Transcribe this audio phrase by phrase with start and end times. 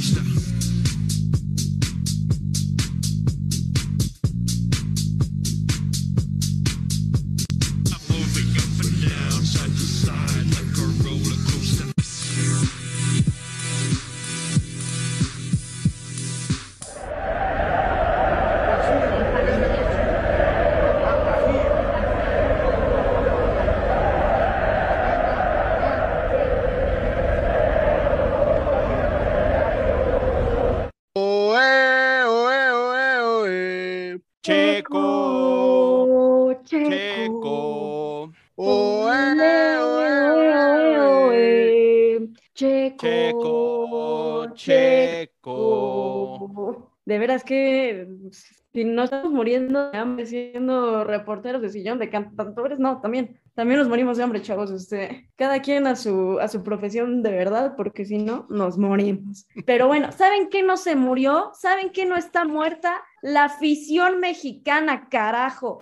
[0.00, 0.39] gangster.
[51.30, 54.72] Reporteros de sillón de cantadores, no, también, también nos morimos de hambre, chavos.
[54.72, 59.46] Este, cada quien a su, a su profesión de verdad, porque si no, nos morimos.
[59.64, 61.52] Pero bueno, ¿saben qué no se murió?
[61.54, 63.00] ¿Saben qué no está muerta?
[63.22, 65.78] La afición mexicana, carajo.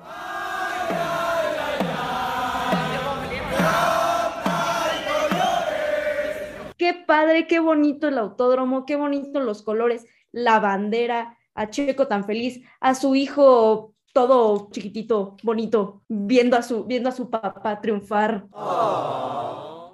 [6.76, 12.24] Qué padre, qué bonito el autódromo, qué bonito los colores, la bandera, a Checo tan
[12.24, 18.46] feliz, a su hijo todo chiquitito, bonito, viendo a su, viendo a su papá triunfar.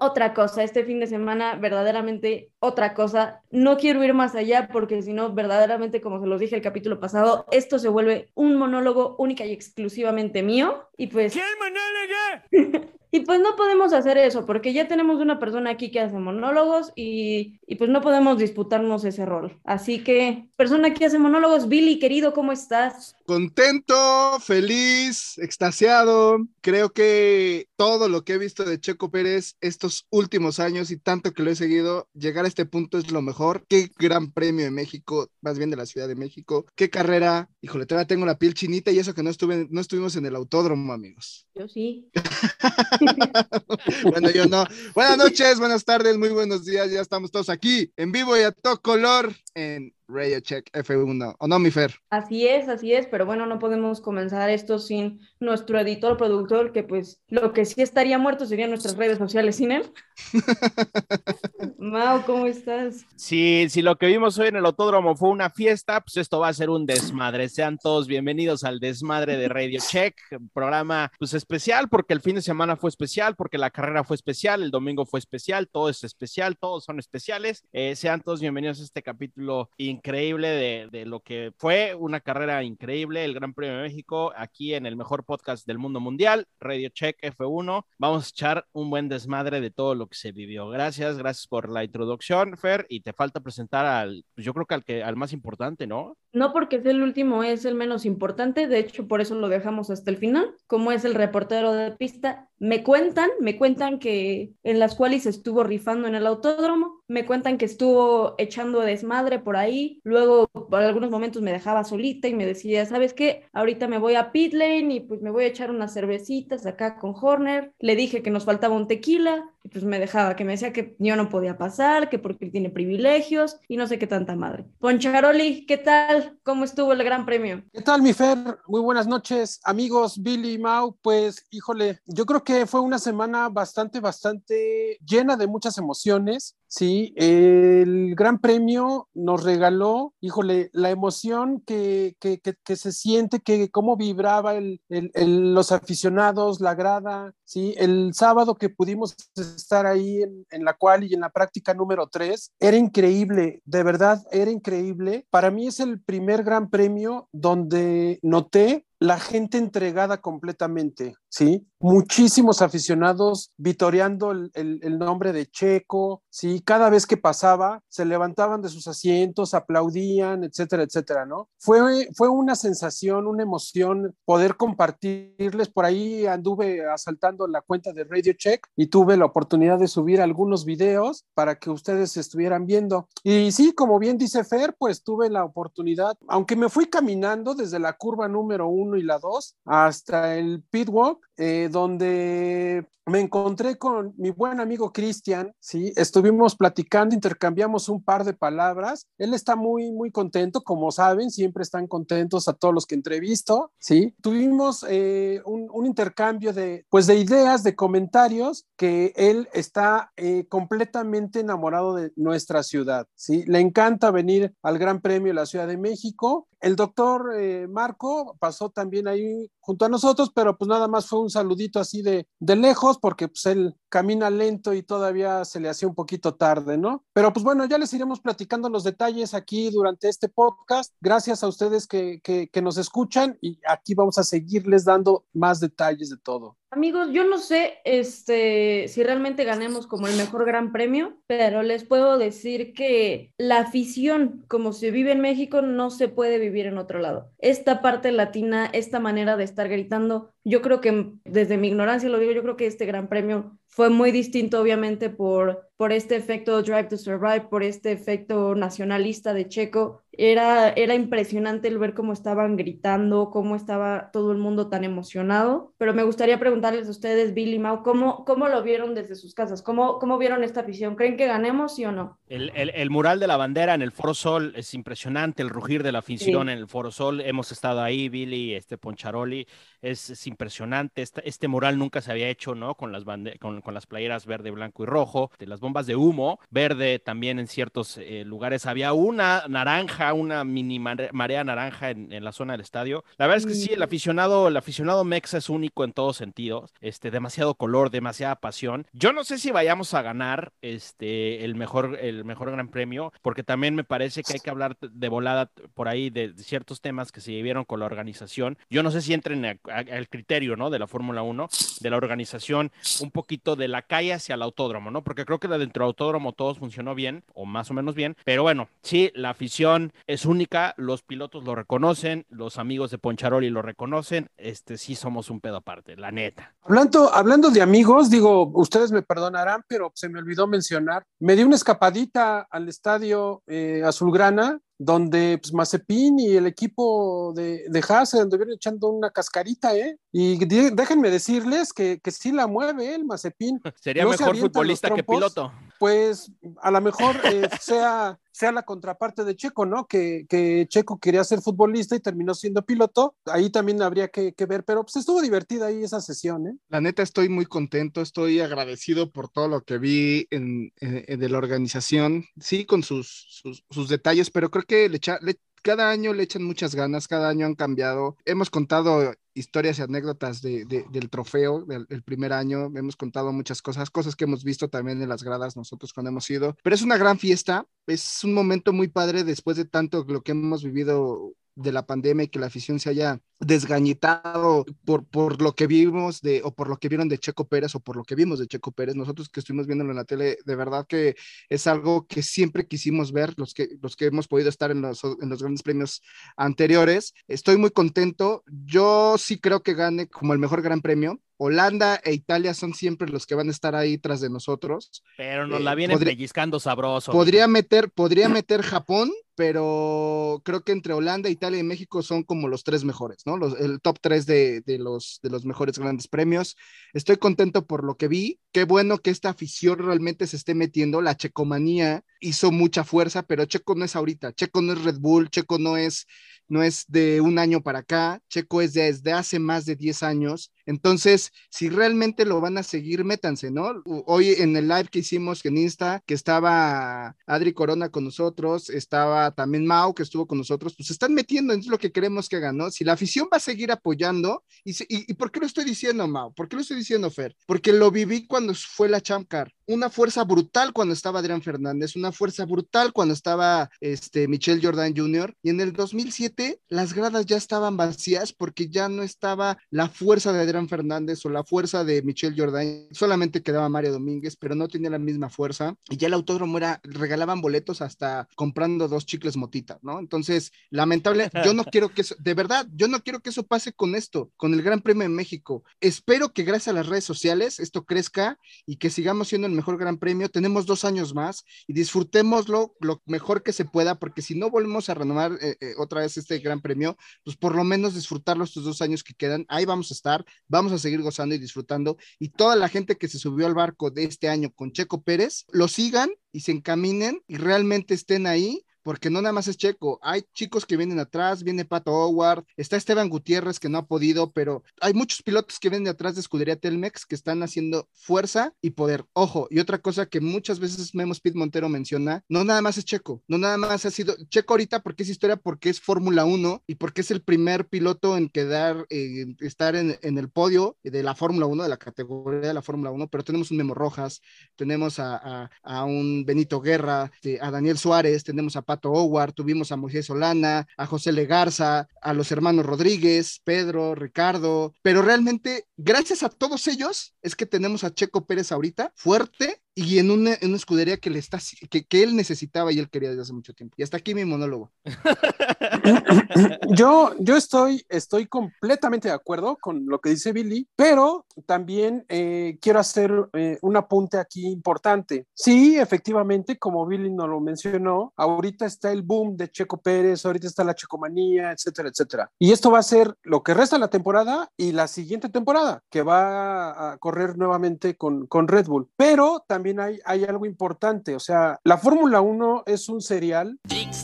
[0.00, 3.42] Otra cosa, este fin de semana, verdaderamente otra cosa.
[3.50, 7.00] No quiero ir más allá porque si no, verdaderamente, como se los dije el capítulo
[7.00, 10.88] pasado, esto se vuelve un monólogo única y exclusivamente mío.
[10.96, 11.32] Y pues...
[11.32, 12.90] ¿Quién monólogo?
[13.14, 16.90] Y pues no podemos hacer eso, porque ya tenemos una persona aquí que hace monólogos
[16.96, 19.56] y, y, pues no podemos disputarnos ese rol.
[19.62, 23.14] Así que, persona que hace monólogos, Billy, querido, ¿cómo estás?
[23.24, 26.44] Contento, feliz, extasiado.
[26.60, 31.32] Creo que todo lo que he visto de Checo Pérez estos últimos años y tanto
[31.32, 33.64] que lo he seguido, llegar a este punto es lo mejor.
[33.68, 36.66] Qué gran premio de México, más bien de la Ciudad de México.
[36.74, 37.48] Qué carrera.
[37.60, 40.34] Híjole, todavía tengo la piel chinita y eso que no, estuve, no estuvimos en el
[40.34, 41.46] autódromo, amigos.
[41.55, 42.10] Yo sí.
[44.10, 44.64] bueno, yo no.
[44.94, 46.90] Buenas noches, buenas tardes, muy buenos días.
[46.90, 51.36] Ya estamos todos aquí en vivo y a todo color en Radio Check F1.
[51.38, 51.94] ¿O no, mi Fer?
[52.10, 56.82] Así es, así es, pero bueno, no podemos comenzar esto sin nuestro editor, productor, que
[56.82, 59.90] pues lo que sí estaría muerto serían nuestras redes sociales sin él.
[61.78, 63.06] Mau, ¿cómo estás?
[63.16, 66.48] Si, si lo que vimos hoy en el autódromo fue una fiesta, pues esto va
[66.48, 67.48] a ser un desmadre.
[67.48, 70.16] Sean todos bienvenidos al desmadre de Radio Check,
[70.52, 74.62] programa pues especial porque el fin de semana fue especial, porque la carrera fue especial,
[74.62, 77.64] el domingo fue especial, todo es especial, todos son especiales.
[77.72, 82.62] Eh, sean todos bienvenidos a este capítulo increíble de, de, lo que fue una carrera
[82.62, 86.90] increíble, el Gran Premio de México, aquí en el mejor podcast del mundo mundial, Radio
[86.90, 87.84] Check F1.
[87.98, 90.68] Vamos a echar un buen desmadre de todo lo que se vivió.
[90.68, 94.74] Gracias, gracias por la introducción, Fer, y te falta presentar al, pues yo creo que
[94.74, 96.18] al, que al más importante, ¿no?
[96.34, 99.88] No porque es el último, es el menos importante, de hecho por eso lo dejamos
[99.90, 102.50] hasta el final, como es el reportero de pista.
[102.58, 107.58] Me cuentan, me cuentan que en las cuales estuvo rifando en el autódromo, me cuentan
[107.58, 112.46] que estuvo echando desmadre por ahí, luego por algunos momentos me dejaba solita y me
[112.46, 113.46] decía, ¿sabes qué?
[113.52, 116.98] Ahorita me voy a pit lane y pues me voy a echar unas cervecitas acá
[116.98, 117.72] con Horner.
[117.78, 120.95] Le dije que nos faltaba un tequila y pues me dejaba, que me decía que
[120.98, 124.67] yo no podía pasar, que porque tiene privilegios y no sé qué tanta madre.
[124.79, 126.39] Poncharoli, ¿qué tal?
[126.42, 127.64] ¿Cómo estuvo el Gran Premio?
[127.73, 128.58] ¿Qué tal, mi Fer?
[128.69, 130.94] Muy buenas noches, amigos Billy y Mau.
[131.00, 136.56] Pues, híjole, yo creo que fue una semana bastante, bastante llena de muchas emociones.
[136.67, 143.38] Sí, el Gran Premio nos regaló, híjole, la emoción que, que, que, que se siente,
[143.38, 149.14] que cómo vibraba el, el, el, los aficionados, la grada, sí, el sábado que pudimos
[149.56, 154.22] estar ahí en, la cual y en la práctica número 3, era increíble, de verdad,
[154.31, 155.26] era increíble.
[155.31, 161.66] Para mí es el primer Gran Premio donde noté la gente entregada completamente, ¿sí?
[161.80, 166.62] Muchísimos aficionados vitoreando el, nombre de Checo, ¿sí?
[166.64, 171.48] Cada vez que pasaba, se levantaban de sus asientos, aplaudían, etcétera, etcétera, ¿no?
[171.58, 175.69] Fue, fue una sensación, una emoción poder compartirles.
[175.69, 180.20] Por ahí anduve asaltando la cuenta de Radio Check y tuve la oportunidad de subir
[180.20, 183.08] algunos videos para que ustedes estuvieran viendo.
[183.22, 187.78] Y sí, como bien dice Fer, pues tuve la oportunidad, aunque me fui caminando desde
[187.78, 194.14] la curva número uno y la 2 hasta el pitwalk, eh, donde me encontré con
[194.16, 195.92] mi buen amigo Cristian, ¿sí?
[195.94, 199.08] Estuvimos platicando, intercambiamos un par de palabras.
[199.19, 203.72] Él está muy, muy contento, como saben, siempre están contentos a todos los que entrevisto,
[203.78, 204.14] ¿sí?
[204.22, 210.46] Tuvimos eh, un, un intercambio de, pues, de ideas, de comentarios, que él está eh,
[210.48, 213.44] completamente enamorado de nuestra ciudad, ¿sí?
[213.46, 216.48] Le encanta venir al Gran Premio de la Ciudad de México.
[216.60, 217.34] El doctor
[217.69, 222.02] Marco pasó también ahí junto a nosotros, pero pues nada más fue un saludito así
[222.02, 226.35] de, de lejos, porque pues él camina lento y todavía se le hacía un poquito
[226.35, 227.05] tarde, ¿no?
[227.12, 230.93] Pero pues bueno, ya les iremos platicando los detalles aquí durante este podcast.
[231.00, 236.11] Gracias a ustedes que, que, nos escuchan y aquí vamos a seguirles dando más detalles
[236.11, 236.56] de todo.
[236.73, 241.85] Amigos, yo no sé este, si realmente ganemos como el mejor gran premio, pero les
[241.85, 246.79] puedo decir que la afición, como se vive en México, no se puede vivir en
[246.79, 247.31] otro lado.
[247.38, 252.19] Esta parte latina, esta manera de estar gritando, yo creo que desde mi ignorancia lo
[252.19, 256.62] digo, yo creo que este gran premio fue muy distinto, obviamente, por, por este efecto
[256.62, 260.02] Drive to Survive, por este efecto nacionalista de Checo.
[260.16, 265.74] Era, era impresionante el ver cómo estaban gritando, cómo estaba todo el mundo tan emocionado.
[265.76, 269.62] Pero me gustaría preguntarles a ustedes, Billy Mau, ¿cómo, cómo lo vieron desde sus casas?
[269.62, 270.94] ¿Cómo, ¿Cómo vieron esta afición?
[270.94, 272.20] ¿Creen que ganemos, sí o no?
[272.28, 275.82] El, el- el mural de la bandera en el Foro Sol es impresionante, el rugir
[275.82, 276.52] de la afición Sí.
[276.52, 277.20] en el Foro Sol.
[277.20, 279.48] Hemos estado ahí, Billy, este Poncharoli,
[279.82, 281.02] es, es impresionante.
[281.02, 282.76] Este, este mural nunca se había hecho, ¿no?
[282.76, 283.04] Con las,
[283.40, 287.38] con, con las playeras verde, blanco y rojo, de las bombas de humo, verde también
[287.38, 288.66] en ciertos eh, lugares.
[288.66, 293.05] Había una naranja, una mini mare- marea naranja en, en la zona del estadio.
[293.16, 293.82] La verdad es que sí, el Mm.
[293.82, 296.72] aficionado, el aficionado mexa es único en todos sentidos.
[296.81, 298.87] Este, demasiado color, demasiada pasión.
[298.93, 303.43] Yo no sé si vayamos a ganar este, el mejor, el mejor gran premio, porque
[303.43, 307.10] también me parece que hay que hablar de volada por ahí de, de ciertos temas
[307.12, 308.58] que se vivieron con la organización.
[308.69, 310.69] Yo no sé si entren al criterio, ¿no?
[310.70, 311.49] De la Fórmula 1,
[311.81, 312.70] de la organización,
[313.00, 315.02] un poquito de la calle hacia el autódromo, ¿no?
[315.02, 318.16] Porque creo que de dentro del autódromo todo funcionó bien, o más o menos bien,
[318.24, 323.50] pero bueno, sí, la afición es única, los pilotos lo reconocen, los amigos de Poncharoli
[323.50, 326.54] lo reconocen, este sí somos un pedo aparte, la neta.
[326.62, 331.42] Hablando, hablando de amigos, digo, ustedes me perdonarán, pero se me olvidó mencionar, me di
[331.42, 338.14] una escapadita al estadio eh, Azulgrana, donde pues, Mazepin y el equipo de, de Haas
[338.14, 339.98] anduvieron echando una cascarita, ¿eh?
[340.12, 342.94] Y déjenme decirles que, que sí la mueve ¿eh?
[342.94, 343.60] el Mazepin.
[343.81, 345.52] Sería No mejor futbolista que piloto.
[345.84, 346.32] Pues
[346.62, 349.86] a lo mejor eh, sea, sea la contraparte de Checo, ¿no?
[349.86, 353.16] Que, que Checo quería ser futbolista y terminó siendo piloto.
[353.26, 356.56] Ahí también habría que, que ver, pero pues estuvo divertida ahí esa sesión, ¿eh?
[356.70, 361.20] La neta estoy muy contento, estoy agradecido por todo lo que vi en, en- en
[361.20, 365.38] de la organización, sí, con sus, sus, sus detalles, pero creo que le echa- le-
[365.62, 368.16] cada año le echan muchas ganas, cada año han cambiado.
[368.25, 373.62] Hemos contado historias y anécdotas de, de- del trofeo del primer año, hemos contado muchas
[373.62, 376.82] cosas, cosas que hemos visto también en las gradas nosotros cuando hemos ido, pero es
[376.82, 381.32] una gran fiesta, es un momento muy padre después de tanto lo que hemos vivido
[381.56, 386.20] de la pandemia y que la afición se haya desgañitado por, por lo que vimos
[386.20, 388.46] de, o por lo que vieron de Checo Pérez o por lo que vimos de
[388.46, 388.94] Checo Pérez.
[388.94, 391.16] Nosotros que estuvimos viéndolo en la tele, de verdad que
[391.48, 395.02] es algo que siempre quisimos ver, los que, los que hemos podido estar en los,
[395.04, 396.02] en los grandes premios
[396.36, 397.14] anteriores.
[397.28, 398.42] Estoy muy contento.
[398.46, 401.20] Yo sí creo que gane como el mejor gran premio.
[401.36, 405.02] Holanda e Italia son siempre los que van a estar ahí tras de nosotros.
[405.16, 407.10] Pero nos Eh, la vienen pellizcando sabroso.
[407.10, 412.48] Podría meter, podría meter Japón, pero creo que entre Holanda, Italia y México son como
[412.48, 413.36] los tres mejores, ¿no?
[413.36, 416.56] Los, el top tres de, de los, de los mejores grandes premios.
[416.93, 418.41] Estoy contento por lo que vi.
[418.53, 421.03] Qué bueno que esta afición realmente se esté metiendo.
[421.03, 424.32] La checomanía hizo mucha fuerza, pero Checo no es ahorita.
[424.32, 426.06] Checo no es Red Bull, Checo no es,
[426.48, 428.20] no es de un año para acá.
[428.29, 430.53] Checo es desde hace más de 10 años.
[430.67, 433.82] Entonces, si realmente lo van a seguir, métanse, ¿no?
[433.84, 439.23] Hoy en el live que hicimos en Insta, que estaba Adri Corona con nosotros, estaba
[439.32, 442.36] también Mau, que estuvo con nosotros, pues se están metiendo en lo que queremos que
[442.36, 442.70] hagan, ¿no?
[442.70, 446.06] Si la afición va a seguir apoyando, y, y, ¿y por qué lo estoy diciendo,
[446.08, 446.32] Mau?
[446.34, 447.36] ¿Por qué lo estoy diciendo, Fer?
[447.46, 449.52] Porque lo viví cuando fue la Champ Car.
[449.66, 454.94] Una fuerza brutal cuando estaba Adrián Fernández, una fuerza brutal cuando estaba este, Michelle Jordan
[454.96, 455.34] Jr.
[455.42, 460.32] Y en el 2007 las gradas ya estaban vacías porque ya no estaba la fuerza
[460.32, 462.88] de Adrián Fernández o la fuerza de Michelle Jordan.
[462.92, 465.74] Solamente quedaba Mario Domínguez, pero no tenía la misma fuerza.
[465.88, 469.98] Y ya el autódromo era, regalaban boletos hasta comprando dos chicles motitas, ¿no?
[469.98, 473.72] Entonces, lamentable, yo no quiero que eso, de verdad, yo no quiero que eso pase
[473.72, 475.64] con esto, con el Gran Premio de México.
[475.80, 479.79] Espero que gracias a las redes sociales esto crezca y que sigamos siendo el mejor
[479.79, 484.34] gran premio, tenemos dos años más y disfrutémoslo lo mejor que se pueda, porque si
[484.34, 487.94] no volvemos a renovar eh, eh, otra vez este gran premio, pues por lo menos
[487.94, 491.39] disfrutarlo estos dos años que quedan, ahí vamos a estar, vamos a seguir gozando y
[491.39, 495.03] disfrutando, y toda la gente que se subió al barco de este año con Checo
[495.03, 499.56] Pérez, lo sigan y se encaminen y realmente estén ahí porque no nada más es
[499.56, 503.86] Checo, hay chicos que vienen atrás, viene Pato Howard, está Esteban Gutiérrez que no ha
[503.86, 508.53] podido, pero hay muchos pilotos que vienen atrás de Escudería Telmex que están haciendo fuerza
[508.60, 509.06] y poder.
[509.14, 512.85] Ojo, y otra cosa que muchas veces Memo Speed Montero menciona, no nada más es
[512.85, 516.62] Checo, no nada más ha sido Checo ahorita porque es historia, porque es Fórmula 1
[516.67, 521.14] y porque es el primer piloto en quedar, estar en, en, el podio de la
[521.14, 524.21] Fórmula 1, de la categoría de la Fórmula 1, pero tenemos un Memo Rojas,
[524.57, 529.33] tenemos a, a, a un Benito Guerra, este, a Daniel Suárez, tenemos a Pato Howard,
[529.33, 535.66] tuvimos a Moisés Solana, a José Legarza, a los hermanos Rodríguez, Pedro, Ricardo, pero realmente
[535.76, 540.35] gracias a todos ellos es que tenemos a Checo Pérez ahorita fuerte y en una,
[540.35, 541.38] en una escudería que le está
[541.69, 543.75] que, que, él necesitaba y él quería desde hace mucho tiempo.
[543.76, 544.71] Y hasta aquí mi monólogo.
[546.76, 552.59] yo, yo estoy, estoy completamente de acuerdo con lo que dice Billy, pero también eh,
[552.61, 555.26] quiero hacer eh, un apunte aquí importante.
[555.35, 560.47] Sí, efectivamente, como Billy nos lo mencionó, ahorita está el boom de Checo Pérez, ahorita
[560.47, 562.31] está la checomanía, etcétera, etcétera.
[562.38, 565.83] Y esto va a ser lo que resta de la temporada y la siguiente temporada,
[565.90, 568.88] que va a correr nuevamente con, con Red Bull.
[568.97, 573.59] Pero también también hay, hay algo importante, o sea, la Fórmula 1 es un serial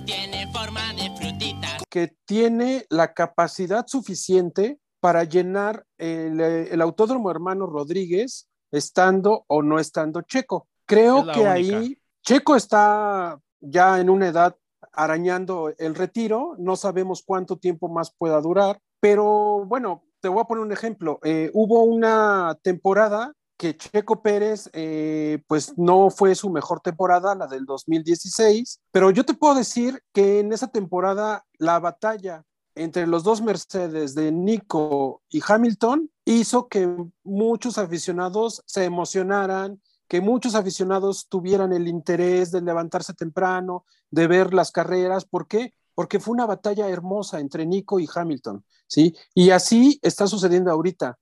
[0.06, 1.76] tiene forma de frutita.
[1.90, 9.78] que tiene la capacidad suficiente para llenar el, el Autódromo Hermano Rodríguez estando o no
[9.78, 10.66] estando Checo.
[10.86, 11.52] Creo que única.
[11.52, 14.56] ahí Checo está ya en una edad
[14.94, 20.44] arañando el retiro, no sabemos cuánto tiempo más pueda durar, pero bueno, te voy a
[20.44, 21.18] poner un ejemplo.
[21.22, 27.46] Eh, hubo una temporada que Checo Pérez, eh, pues no fue su mejor temporada, la
[27.46, 32.42] del 2016, pero yo te puedo decir que en esa temporada la batalla
[32.74, 36.88] entre los dos Mercedes de Nico y Hamilton hizo que
[37.22, 44.54] muchos aficionados se emocionaran, que muchos aficionados tuvieran el interés de levantarse temprano, de ver
[44.54, 45.26] las carreras.
[45.26, 45.74] ¿Por qué?
[45.94, 49.14] Porque fue una batalla hermosa entre Nico y Hamilton, ¿sí?
[49.34, 51.18] Y así está sucediendo ahorita.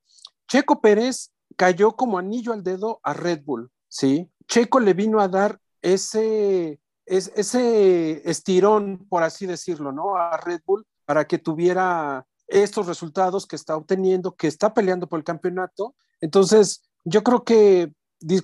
[0.46, 4.30] Checo Pérez cayó como anillo al dedo a Red Bull, ¿sí?
[4.46, 10.14] Checo le vino a dar ese, es, ese estirón, por así decirlo, ¿no?
[10.16, 15.18] A Red Bull para que tuviera estos resultados que está obteniendo, que está peleando por
[15.18, 15.96] el campeonato.
[16.20, 17.92] Entonces, yo creo que,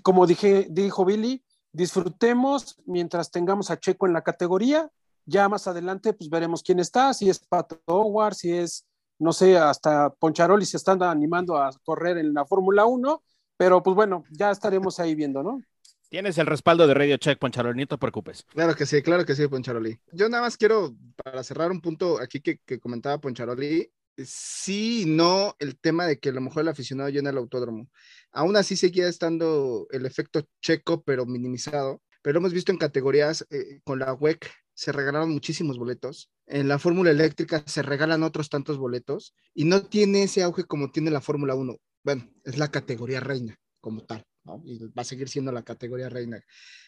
[0.03, 4.91] como dijo Billy, disfrutemos mientras tengamos a Checo en la categoría.
[5.25, 8.85] Ya más adelante, pues veremos quién está, si es Pato Howard, si es
[9.19, 13.23] no sé, hasta Poncharoli se están animando a correr en la Fórmula 1,
[13.57, 15.61] pero pues bueno, ya estaremos ahí viendo, ¿no?
[16.09, 18.45] Tienes el respaldo de Radio Check, Poncharoli, no te preocupes.
[18.51, 19.99] Claro que sí, claro que sí, Poncharoli.
[20.13, 25.57] Yo nada más quiero, para cerrar un punto aquí que, que comentaba Poncharoli, sí no
[25.59, 27.89] el tema de que a lo mejor el aficionado llena el autódromo.
[28.33, 32.03] Aún así seguía estando el efecto checo, pero minimizado.
[32.23, 36.31] Pero hemos visto en categorías eh, con la WEC se regalaron muchísimos boletos.
[36.47, 40.91] En la Fórmula Eléctrica se regalan otros tantos boletos y no tiene ese auge como
[40.91, 41.77] tiene la Fórmula 1.
[42.03, 44.25] Bueno, es la categoría reina como tal.
[44.65, 46.43] Y va a seguir siendo la categoría reina,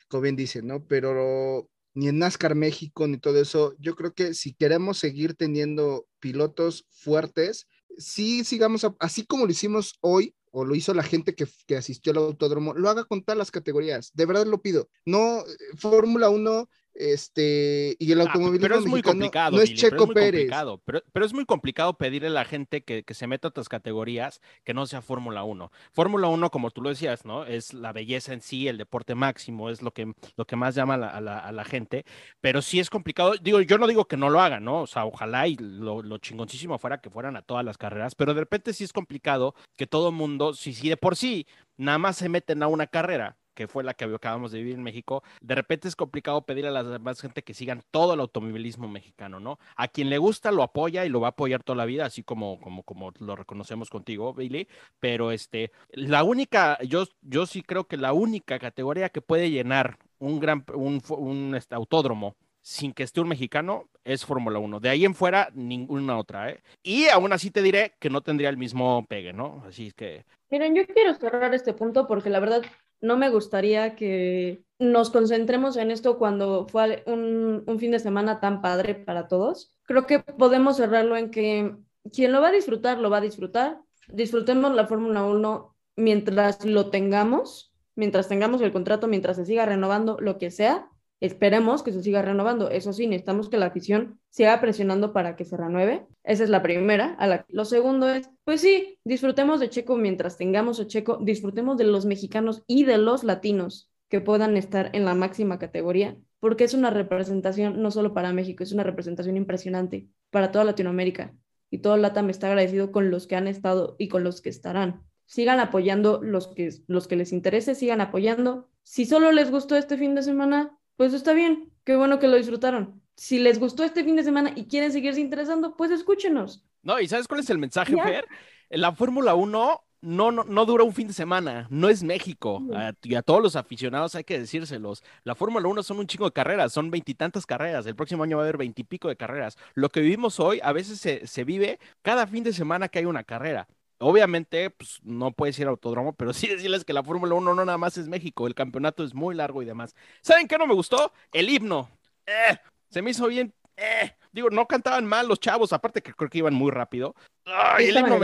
[0.08, 0.84] como bien dicen, ¿no?
[0.86, 6.06] Pero ni en NASCAR México ni todo eso, yo creo que si queremos seguir teniendo
[6.20, 7.66] pilotos fuertes,
[7.96, 12.12] sí sigamos, así como lo hicimos hoy, o lo hizo la gente que, que, asistió
[12.12, 14.10] al autódromo, lo haga con todas las categorías.
[14.14, 14.88] De verdad lo pido.
[15.04, 15.44] No,
[15.76, 20.08] Fórmula 1 este y el automovilismo ah, pero es muy complicado no es Billy, Checo
[20.08, 23.14] pero es muy complicado, pero, pero, es muy complicado pedirle a la gente que, que
[23.14, 26.88] se meta a otras categorías que no sea Fórmula 1 Fórmula 1 como tú lo
[26.88, 30.56] decías no es la belleza en sí el deporte máximo es lo que lo que
[30.56, 32.04] más llama a la, a la, a la gente
[32.40, 33.34] pero sí es complicado.
[33.40, 36.18] Digo yo no digo que no lo hagan no o sea ojalá y lo, lo
[36.18, 39.86] chingoncísimo fuera que fueran a todas las carreras pero de repente sí es complicado que
[39.86, 43.66] todo mundo si, si de por sí nada más se meten a una carrera que
[43.66, 46.84] fue la que acabamos de vivir en México, de repente es complicado pedirle a la
[46.84, 49.58] demás gente que sigan todo el automovilismo mexicano, ¿no?
[49.74, 52.22] A quien le gusta lo apoya y lo va a apoyar toda la vida, así
[52.22, 54.68] como, como, como lo reconocemos contigo, Billy,
[55.00, 59.98] pero este, la única, yo, yo sí creo que la única categoría que puede llenar
[60.18, 64.80] un gran, un, este, autódromo sin que esté un mexicano es Fórmula 1.
[64.80, 66.50] De ahí en fuera, ninguna otra.
[66.50, 66.62] ¿eh?
[66.82, 69.62] Y aún así te diré que no tendría el mismo pegue, ¿no?
[69.68, 70.24] Así que...
[70.50, 72.62] Miren, yo quiero cerrar este punto porque la verdad
[73.06, 78.60] no me gustaría que nos concentremos en esto cuando fue un, fin de semana tan
[78.60, 79.76] padre para todos.
[79.84, 81.74] Creo que podemos cerrarlo en que
[82.12, 83.80] quien lo va a disfrutar, lo va a disfrutar.
[84.08, 90.18] Disfrutemos la Fórmula 1 mientras lo tengamos mientras tengamos el contrato, mientras se siga renovando,
[90.20, 90.88] lo que sea,
[91.20, 92.70] esperemos que se siga renovando.
[92.70, 96.06] Eso sí, necesitamos que la afición siga presionando para que se renueve.
[96.24, 97.14] Esa es la primera.
[97.18, 97.46] A la...
[97.48, 102.04] Lo segundo es, pues sí, disfrutemos de Checo mientras tengamos a Checo, disfrutemos de los
[102.06, 106.90] mexicanos y de los latinos que puedan estar en la máxima categoría, porque es una
[106.90, 111.34] representación no solo para México, es una representación impresionante para toda Latinoamérica.
[111.70, 115.02] Y todo LATAM está agradecido con los que han estado y con los que estarán.
[115.24, 118.68] Sigan apoyando los que, los que les interese, sigan apoyando.
[118.84, 122.36] Si solo les gustó este fin de semana, pues está bien, qué bueno que lo
[122.36, 123.02] disfrutaron.
[123.16, 126.64] Si les gustó este fin de semana y quieren seguirse interesando, pues escúchenos.
[126.82, 128.04] No, ¿y sabes cuál es el mensaje, Ya.
[128.04, 128.26] Fer?
[128.70, 132.62] La Fórmula 1 no, no, no dura un fin de semana, no es México.
[132.74, 135.02] A- y a todos los aficionados hay que decírselos.
[135.24, 137.86] La Fórmula 1 son un chingo de carreras, son veintitantas carreras.
[137.86, 139.56] El próximo año va a haber veintipico de carreras.
[139.74, 143.06] Lo que vivimos hoy a veces se, se vive cada fin de semana que hay
[143.06, 143.66] una carrera.
[143.98, 147.64] Obviamente, pues no puedes ir a autódromo, pero sí decirles que la Fórmula 1 no
[147.64, 149.94] nada más es México, el campeonato es muy largo y demás.
[150.22, 151.12] ¿Saben qué no me gustó?
[151.32, 151.88] El himno.
[152.26, 152.56] Eh,
[152.90, 153.52] se me hizo bien.
[153.76, 154.12] eh.
[154.32, 157.14] Digo, no cantaban mal los chavos, aparte que creo que iban muy rápido.
[157.46, 158.18] Ay, el, himno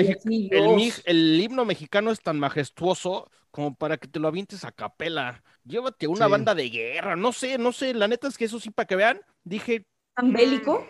[1.07, 5.43] el, himno mexicano es tan majestuoso como para que te lo avientes a capela.
[5.65, 6.31] Llévate una Sí.
[6.31, 7.95] banda de guerra, no sé, no sé.
[7.95, 10.87] La neta es que eso sí, para que vean, dije, ¿Tan bélico?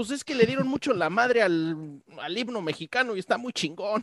[0.00, 3.52] Pues es que le dieron mucho la madre al, al himno mexicano y está muy
[3.52, 4.02] chingón.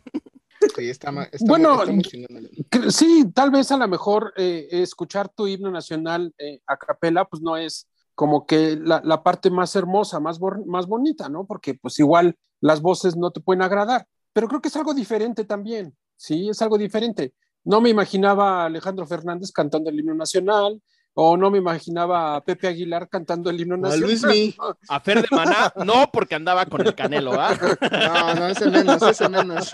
[0.76, 1.12] Sí, está,
[1.42, 6.32] Bueno, muy, está muy Sí, tal vez a lo mejor eh, escuchar tu himno nacional
[6.38, 10.86] eh, a capela, pues no es como que la, la parte más hermosa, más, más
[10.86, 11.48] bonita, ¿no?
[11.48, 15.46] Porque pues igual las voces no te pueden agradar, pero creo que es algo diferente
[15.46, 17.34] también, sí, es algo diferente.
[17.64, 20.80] No me imaginaba a Alejandro Fernández cantando el himno nacional,
[21.20, 24.02] o no me imaginaba a Pepe Aguilar cantando el himno O a nacional.
[24.08, 24.56] Luismi.
[24.90, 27.58] A Fer de Maná, no, porque andaba con el canelo, ¿ah?
[27.92, 29.72] No, no, ese menos, ese menos.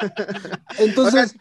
[0.77, 1.35] Entonces,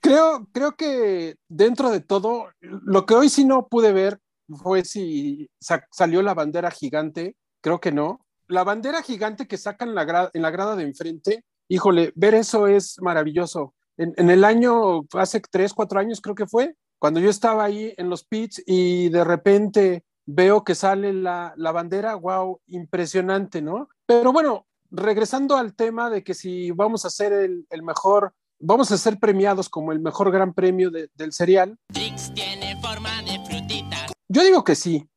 [0.00, 4.18] creo, creo que dentro de todo, lo que hoy sí no pude ver
[4.62, 8.26] fue si sa- salió la bandera gigante, creo que no.
[8.48, 12.96] La bandera gigante que sacan la en la grada de enfrente, híjole, ver eso es
[13.00, 13.74] maravilloso.
[13.96, 17.92] En, en el año, hace tres, cuatro años creo que fue, cuando yo estaba ahí
[17.96, 23.88] en los pits y de repente veo que sale la, la bandera, wow, impresionante, ¿no?
[24.06, 28.92] Pero bueno, regresando al tema de que si vamos a ser el, el mejor, vamos
[28.92, 33.42] a ser premiados como el mejor gran premio de- del serial, Trix tiene forma de
[33.46, 34.06] frutita.
[34.28, 35.08] yo digo que sí,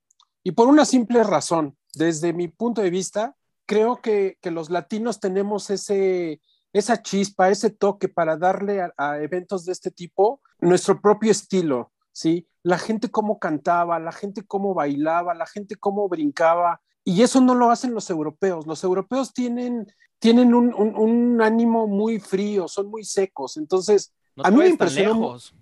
[0.43, 1.77] y por una simple razón.
[1.95, 3.35] Desde mi punto de vista,
[3.67, 6.41] creo que, que los latinos tenemos ese,
[6.73, 11.91] esa chispa, ese toque para darle a, a eventos de este tipo nuestro propio estilo,
[12.11, 12.47] ¿sí?
[12.63, 17.53] La gente cómo cantaba, la gente cómo bailaba, la gente cómo brincaba, y eso no
[17.55, 18.65] lo hacen los europeos.
[18.65, 19.87] Los europeos tienen,
[20.19, 24.67] tienen un, un- un ánimo muy frío, son muy secos, entonces No A mí me
[24.69, 25.53] impresionó lejos.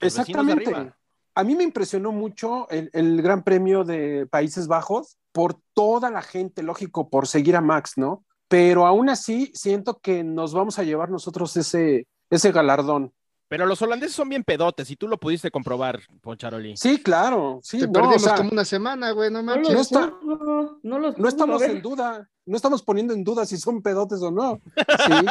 [0.00, 0.92] Exactamente.
[1.34, 6.22] A mí me impresionó mucho el, el Gran Premio de Países Bajos por toda la
[6.22, 8.24] gente, lógico, por seguir a Max, ¿no?
[8.48, 13.12] Pero aún así siento que nos vamos a llevar nosotros ese, ese galardón.
[13.50, 16.76] Pero los holandeses son bien pedotes y tú lo pudiste comprobar, Poncharoli.
[16.76, 19.74] Sí, claro, sí, Te no, perdimos o sea, como una semana, güey, no No manches.
[19.74, 20.12] No está-
[20.84, 24.30] no los no estamos en duda, no estamos poniendo en duda si son pedotes o
[24.30, 24.60] no.
[24.76, 25.26] Sí.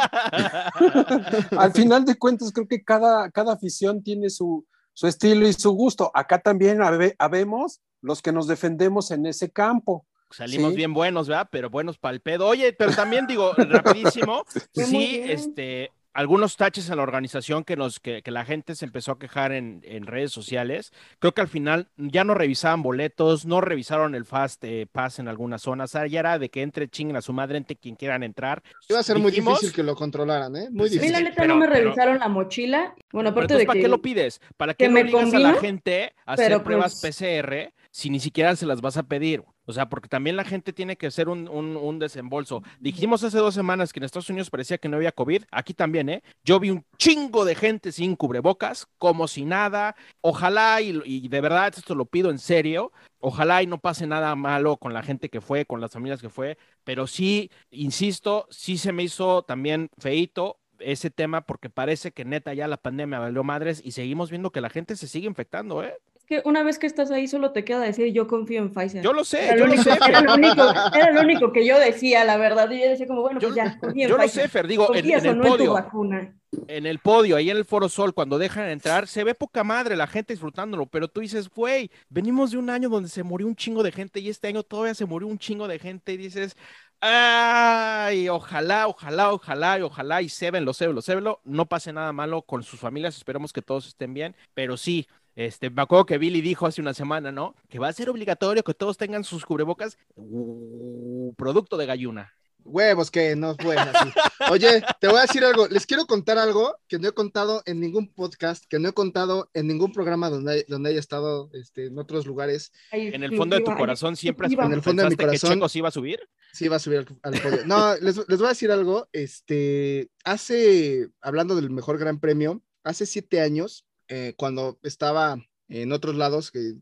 [1.58, 5.70] Al final de cuentas, creo que cada, cada afición tiene su, su estilo y su
[5.72, 6.10] gusto.
[6.14, 10.06] Acá también habe- habemos los que nos defendemos en ese campo.
[10.30, 10.76] Salimos Sí.
[10.76, 11.48] bien buenos, ¿verdad?
[11.50, 12.46] Pero buenos para el pedo.
[12.46, 18.22] Oye, pero también digo, rapidísimo, sí, este, algunos taches en la organización que nos, que,
[18.22, 20.92] que la gente se empezó a quejar en, en redes sociales.
[21.18, 25.28] Creo que al final ya no revisaban boletos, no revisaron el Fast eh, Pass en
[25.28, 25.90] algunas zonas.
[25.90, 28.62] O sea, ya era de que entre chinguen a su madre, entre quien quieran entrar.
[28.88, 30.68] Iba a ser muy difícil que lo controlaran, ¿eh?
[30.70, 31.12] Muy Sí, A mí difícil.
[31.12, 32.94] la neta pero- no me pero- revisaron la mochila.
[33.12, 34.40] Bueno, aparte entonces, de ¿para que qué lo pides?
[34.56, 37.72] ¿Para qué que no me obligas a la gente a hacer pero, pruebas pues- PCR
[37.92, 39.42] si ni siquiera se las vas a pedir?
[39.70, 42.62] O sea, porque también la gente tiene que hacer un, un- un desembolso.
[42.80, 45.44] Dijimos hace dos semanas que en Estados Unidos parecía que no había COVID.
[45.50, 46.22] Aquí también, ¿eh?
[46.44, 49.96] Yo vi un chingo de gente sin cubrebocas, como si nada.
[50.20, 54.34] Ojalá, y, y de verdad esto lo pido en serio, ojalá y no pase nada
[54.36, 58.78] malo con la gente que fue, con las familias que fue, pero sí, insisto, sí
[58.78, 63.44] se me hizo también feito ese tema porque parece que neta ya la pandemia valió
[63.44, 65.94] madres y seguimos viendo que la gente se sigue infectando, ¿eh?
[66.30, 69.02] Que una vez que estás ahí solo te queda decir yo confío en Pfizer.
[69.02, 69.98] Yo lo sé, Era yo lo, lo único, sé.
[70.06, 70.62] era lo único,
[70.94, 72.70] era lo único que yo decía, la verdad.
[72.70, 74.44] Y yo decía como, bueno, Yo, pues ya, confío en yo lo Pfizer.
[74.44, 76.36] sé, Fer, digo, en, el no en tu podio, vacuna.
[76.66, 79.96] en el podio, ahí en el Foro Sol, cuando dejan entrar, se ve poca madre
[79.96, 83.56] la gente disfrutándolo, pero tú dices, güey, venimos de un año donde se murió un
[83.56, 86.56] chingo de gente y este año todavía se murió un chingo de gente y dices,
[87.00, 92.62] Ay, ojalá, ojalá, ojalá, y ojalá, y sébenlo, sébenlo, sébenlo, no pase nada malo con
[92.62, 96.66] sus familias, esperemos que todos estén bien, pero sí, este, me acuerdo que Billy dijo
[96.66, 97.54] hace una semana, ¿no?
[97.70, 102.34] Que va a ser obligatorio que todos tengan sus cubrebocas, uh, producto de galluna.
[102.62, 104.12] Huevos que no fue así.
[104.50, 105.66] Oye, te voy a decir algo.
[105.68, 109.48] Les quiero contar algo que no he contado en ningún podcast, que no he contado
[109.54, 112.70] en ningún programa donde, donde haya estado este, en otros lugares.
[112.92, 115.54] En el fondo de tu corazón siempre has En el fondo de mi que corazón.
[115.54, 116.20] Checo se iba a subir.
[116.52, 117.66] Sí, va a subir al, al podio.
[117.66, 119.08] No, les, les voy a decir algo.
[119.12, 125.36] Este, hace, hablando del mejor gran premio, hace siete años, eh, cuando estaba
[125.68, 126.74] en otros lados, eh,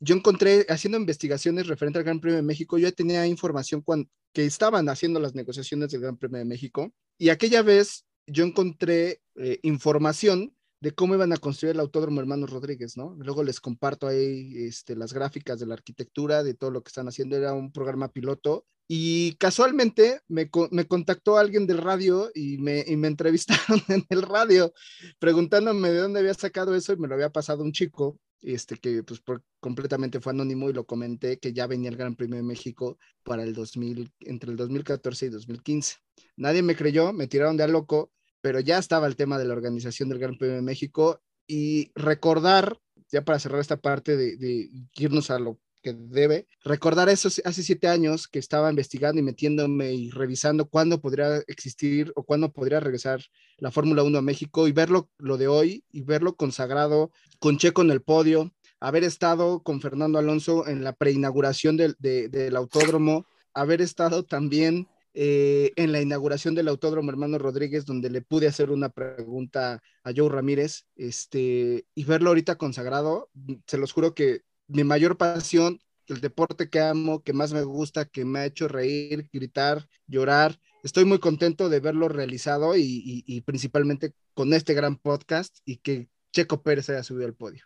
[0.00, 4.08] yo encontré, haciendo investigaciones referente al Gran Premio de México, yo ya tenía información cuan-
[4.32, 9.22] que estaban haciendo las negociaciones del Gran Premio de México, y aquella vez yo encontré
[9.36, 13.14] eh, información de cómo iban a construir el Autódromo Hermanos Rodríguez, ¿no?
[13.18, 17.08] Luego les comparto ahí este, las gráficas de la arquitectura, de todo lo que están
[17.08, 22.84] haciendo, era un programa piloto, y casualmente me, me contactó alguien del radio y me,
[22.86, 24.72] y me entrevistaron en el radio
[25.18, 29.02] preguntándome de dónde había sacado eso y me lo había pasado un chico, este que
[29.02, 32.42] pues por- completamente fue anónimo y lo comenté que ya venía el Gran Premio de
[32.42, 35.96] México para el 2000, entre el 2014 y 2015.
[36.36, 39.54] Nadie me creyó, me tiraron de a loco, pero ya estaba el tema de la
[39.54, 42.78] organización del Gran Premio de México y recordar,
[43.10, 47.62] ya para cerrar esta parte de, de irnos a lo que debe, recordar eso hace
[47.62, 52.80] siete años que estaba investigando y metiéndome y revisando cuándo podría existir o cuándo podría
[52.80, 53.20] regresar
[53.58, 57.82] la Fórmula 1 a México y verlo lo de hoy y verlo consagrado con Checo
[57.82, 63.26] en el podio, haber estado con Fernando Alonso en la preinauguración del, de- del autódromo,
[63.54, 68.70] haber estado también eh, en la inauguración del autódromo Hermano Rodríguez, donde le pude hacer
[68.70, 73.30] una pregunta a Joe Ramírez, este, y verlo ahorita consagrado,
[73.68, 78.04] se los juro que mi mayor pasión, el deporte que amo, que más me gusta,
[78.04, 83.24] que me ha hecho reír, gritar, llorar, estoy muy contento de verlo realizado y, y-
[83.26, 87.64] y principalmente con este gran podcast y que Checo Pérez haya subido al podio.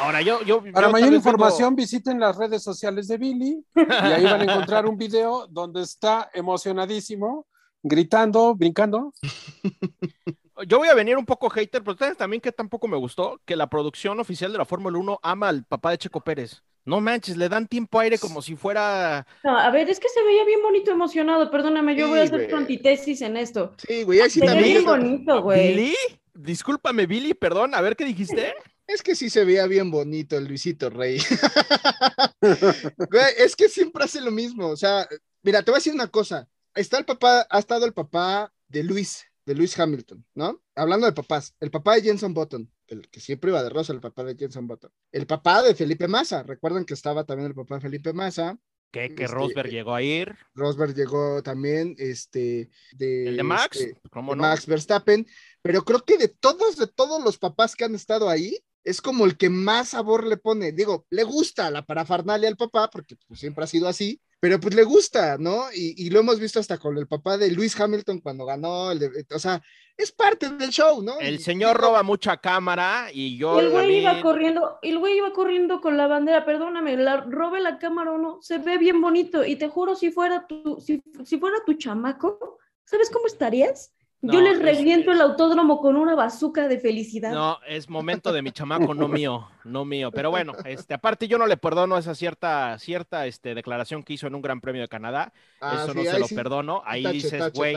[0.00, 0.38] Ahora yo,
[0.72, 4.96] Para mayor información, visiten las redes sociales de Billy y ahí van a encontrar un
[4.96, 7.46] video donde está emocionadísimo,
[7.82, 9.12] gritando, brincando.
[10.66, 13.56] Yo voy a venir un poco hater, pero ustedes también que tampoco me gustó que
[13.56, 16.62] la producción oficial de la Fórmula 1 ama al papá de Checo Pérez.
[16.84, 19.26] No manches, le dan tiempo aire como si fuera.
[19.44, 22.22] No, a ver, es que se veía bien bonito emocionado, perdóname, yo Sí, voy a
[22.22, 23.74] hacer tu antitesis en esto.
[23.86, 24.68] Sí, güey, ahí sí Se también.
[24.72, 25.68] bien bonito, güey.
[25.74, 25.94] ¿Billy?
[26.34, 28.54] Discúlpame, Billy, perdón, a ver qué dijiste.
[28.86, 31.18] Es que sí se veía bien bonito el Luisito Rey.
[32.40, 34.68] Güey, es que siempre hace lo mismo.
[34.68, 35.06] O sea,
[35.42, 36.48] mira, te voy a decir una cosa.
[36.74, 40.62] Está el papá, ha estado el papá de Luis, de Luis Hamilton, ¿no?
[40.74, 44.00] Hablando de papás, el papá de Jenson Button, el que siempre iba de rosa, el
[44.00, 44.92] papá de Jenson Button.
[45.10, 48.58] El papá de Felipe Massa, recuerdan que estaba también el papá de Felipe Massa.
[48.90, 50.36] Que, que Este, Rosberg llegó a ir.
[50.54, 54.42] Rosberg llegó también, este, de, El de Max, este, ¿cómo de no?
[54.42, 55.26] Max Verstappen,
[55.62, 59.24] pero creo que de todos, de todos los papás que han estado ahí, es como
[59.24, 60.72] el que más sabor le pone.
[60.72, 64.74] Digo, le gusta la parafernalia al papá, porque pues, siempre ha sido así, pero pues
[64.74, 65.64] le gusta, ¿no?
[65.74, 68.98] Y, y lo hemos visto hasta con el papá de Luis Hamilton cuando ganó, el
[69.00, 69.60] de- o sea,
[69.96, 71.18] es parte del show, ¿no?
[71.18, 73.56] El señor roba mucha cámara y yo.
[73.60, 77.16] Y el güey mí- iba corriendo, el güey iba corriendo con la bandera, perdóname, la,
[77.22, 80.80] robe la cámara o no, se ve bien bonito, y te juro, si fuera tu,
[80.80, 83.92] si, si fuera tu chamaco, ¿sabes cómo estarías?
[84.20, 87.32] Yo les es- reviento es- el autódromo con una bazuca de felicidad.
[87.32, 90.10] No, es momento de mi chamaco, no mío, no mío.
[90.10, 94.26] Pero bueno, este, aparte yo no le perdono esa cierta, cierta este, declaración que hizo
[94.26, 95.32] en un Gran Premio de Canadá.
[95.60, 96.82] ah, Eso sí, no se lo sí, perdono.
[96.84, 97.76] Ahí tache, dices, güey,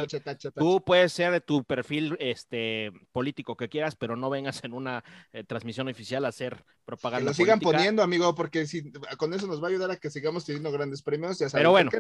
[0.56, 5.04] tú puedes ser de tu perfil este, político que quieras, pero no vengas en una
[5.34, 7.78] eh, transmisión oficial a hacer Que propaganda lo sigan política.
[7.78, 11.02] poniendo, amigo, porque si, con eso nos va a ayudar a que sigamos teniendo grandes
[11.04, 11.38] premios.
[11.40, 11.92] Ya saben Pero bueno.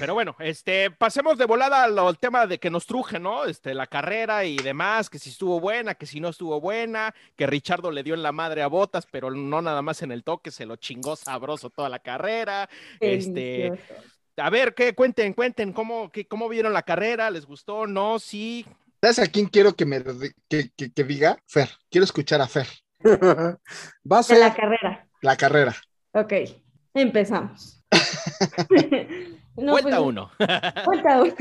[0.00, 3.35] Pero bueno, este, pasemos de volada al, al tema de que nos truje, ¿no?
[3.44, 7.46] Este, la carrera y demás, que si estuvo buena, que si no estuvo buena, que
[7.46, 10.50] Richardo le dio en la madre a Botas, pero no nada más en el toque,
[10.50, 12.68] se lo chingó sabroso toda la carrera.
[13.00, 13.72] Este,
[14.36, 14.94] a ver, ¿qué?
[14.94, 17.30] Cuenten, cuenten, ¿cómo, qué, cómo vieron la carrera?
[17.30, 17.86] ¿Les gustó?
[17.86, 18.18] ¿No?
[18.18, 18.64] ¿Sí?
[19.02, 20.02] ¿Sabes a quién quiero que me
[20.48, 21.38] que, que- que diga?
[21.46, 21.68] Fer.
[21.90, 22.66] Quiero escuchar a Fer.
[23.04, 25.06] Va a De ser la carrera.
[25.20, 25.76] La carrera.
[26.12, 26.32] Ok,
[26.94, 27.82] empezamos.
[29.58, 30.30] No, Vuelta pues, uno.
[30.84, 31.34] Vuelta uno.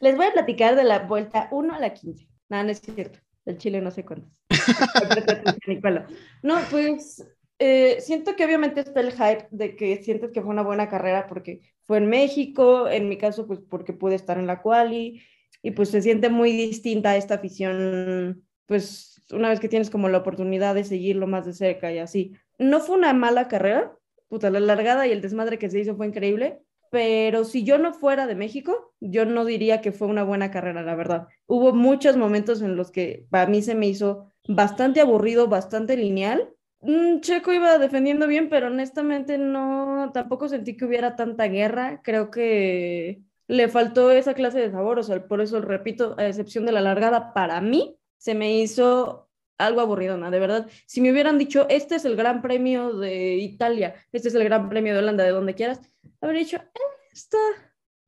[0.00, 2.26] Les voy a platicar de la vuelta 1 a la 15.
[2.48, 3.18] No, no es cierto.
[3.44, 4.42] El Chile no sé cuántas.
[6.42, 7.24] No, pues
[7.58, 11.26] eh, siento que obviamente está el hype de que sientes que fue una buena carrera
[11.26, 15.22] porque fue en México, en mi caso, pues porque pude estar en la quali
[15.62, 20.18] y pues se siente muy distinta esta afición, pues una vez que tienes como la
[20.18, 22.32] oportunidad de seguirlo más de cerca y así.
[22.58, 23.92] No fue una mala carrera,
[24.28, 26.60] puta, la largada y el desmadre que se hizo fue increíble,
[26.90, 30.82] pero si yo no fuera de México, yo no diría que fue una buena carrera,
[30.82, 31.28] la verdad.
[31.46, 36.50] Hubo muchos momentos en los que para mí se me hizo bastante aburrido, bastante lineal.
[36.80, 42.00] Mm, Checo iba defendiendo bien, pero honestamente no, tampoco sentí que hubiera tanta guerra.
[42.02, 46.66] Creo que le faltó esa clase de sabor, o sea, por eso repito, a excepción
[46.66, 50.68] de la largada, para mí se me hizo algo aburridona, de verdad.
[50.86, 54.68] Si me hubieran dicho, este es el Gran Premio de Italia, este es el Gran
[54.68, 55.80] Premio de Holanda, de donde quieras,
[56.20, 56.80] habría dicho, eh,
[57.12, 57.38] está,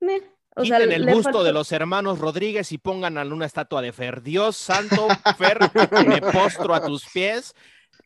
[0.00, 0.22] meh.
[0.54, 3.80] O sea, Quiten el busto faltó- de los hermanos Rodríguez y pongan a una estatua
[3.80, 4.22] de Fer.
[4.22, 5.58] Dios santo, Fer,
[6.06, 7.54] me postro a tus pies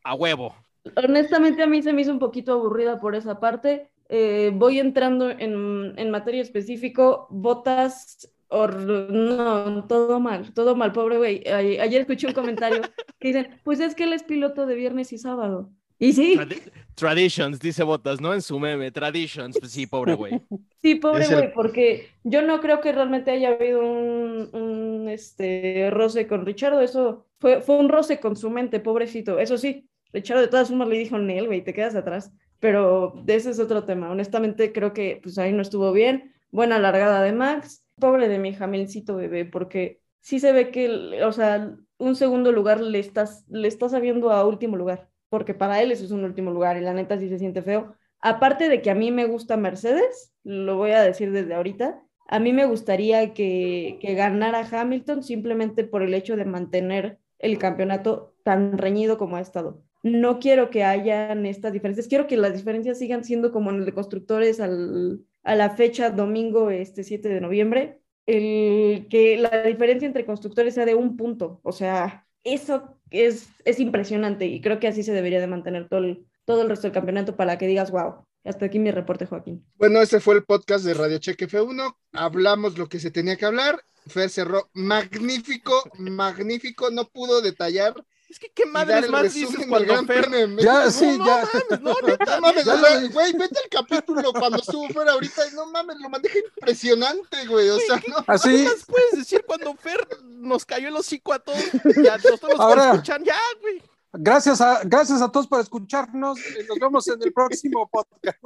[0.03, 0.55] a huevo.
[0.95, 3.91] Honestamente, a mí se me hizo un poquito aburrida por esa parte.
[4.07, 11.43] Eh, voy entrando en, en materia específico, botas, no, todo mal, todo mal, pobre güey.
[11.49, 12.81] Ayer escuché un comentario
[13.19, 15.69] que dicen, pues es que él es piloto de viernes y sábado.
[15.99, 18.33] Y sí, Tradi- traditions, dice Botas, ¿no?
[18.33, 19.57] En su meme, traditions.
[19.59, 20.41] Pues sí, pobre güey.
[20.81, 25.89] sí, pobre el- güey, porque yo no creo que realmente haya habido un, un, este,
[25.91, 29.39] roce con Richardo, eso fue, fue un roce con su mente, pobrecito.
[29.39, 32.31] Eso sí, Richardo de todas formas le dijo, Nel, güey, te quedas atrás.
[32.59, 34.09] Pero de ese es otro tema.
[34.09, 36.33] Honestamente, creo que pues ahí no estuvo bien.
[36.51, 37.83] Buena largada de Max.
[37.99, 42.81] Pobre de mi Jamilcito bebé, porque sí se ve que, o sea, un segundo lugar
[42.81, 46.51] le estás, le estás sabiendo a último lugar, porque para él eso es un último
[46.51, 47.95] lugar y la neta sí se siente feo.
[48.19, 52.39] Aparte de que a mí me gusta Mercedes, lo voy a decir desde ahorita, a
[52.39, 58.35] mí me gustaría que, que ganara Hamilton simplemente por el hecho de mantener el campeonato
[58.43, 59.83] tan reñido como ha estado.
[60.03, 63.85] No quiero que hayan estas diferencias, quiero que las diferencias sigan siendo como en el
[63.85, 70.05] de constructores al, a la fecha domingo este 7 de noviembre, el que la diferencia
[70.05, 74.87] entre constructores sea de un punto, o sea, eso es, es impresionante y creo que
[74.87, 77.91] así se debería de mantener todo el, todo el resto del campeonato para que digas,
[77.91, 79.65] wow, hasta aquí mi reporte, Joaquín.
[79.75, 81.95] Bueno, ese fue el podcast de Radio Cheque F1.
[82.13, 83.81] Hablamos lo que se tenía que hablar.
[84.07, 86.89] Fer cerró magnífico, magnífico.
[86.89, 87.93] No pudo detallar
[88.29, 90.29] Es que qué madres el más dices cuando Gran Fer...
[90.59, 91.47] Ya, No, sí, no ya.
[91.53, 95.13] mames, no, neta, No mames, Ya o sea, güey, vete al capítulo cuando estuvo fuera
[95.13, 97.69] ahorita y no mames, lo maneja impresionante, güey.
[97.69, 98.17] O sea, no.
[98.27, 101.59] Así, ¿Qué más puedes decir cuando Fer nos cayó el hocico a todos?
[102.03, 103.81] Ya, todos los que Ahora- escuchan, ya, güey.
[104.13, 106.37] gracias a, gracias a todos por escucharnos.
[106.67, 108.37] Nos vemos en el próximo podcast.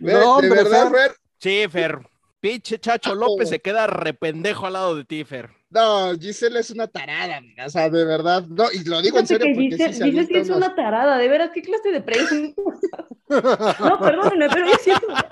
[0.00, 1.00] No, de hombre, verdad, Fer.
[1.10, 1.16] Fer.
[1.38, 1.98] Sí, Fer.
[2.40, 5.50] Pinche Chacho López se queda rependejo al lado de ti, Fer.
[5.68, 8.44] No, Giselle es una tarada, amiga, o sea, de verdad.
[8.48, 10.48] No, y lo digo en Fíjate serio que porque Giselle, sí se Giselle sí es
[10.48, 13.06] unos- una tarada, de veras, ¿qué clase de pregunta?
[13.80, 15.28] No, perdónenme, pero es una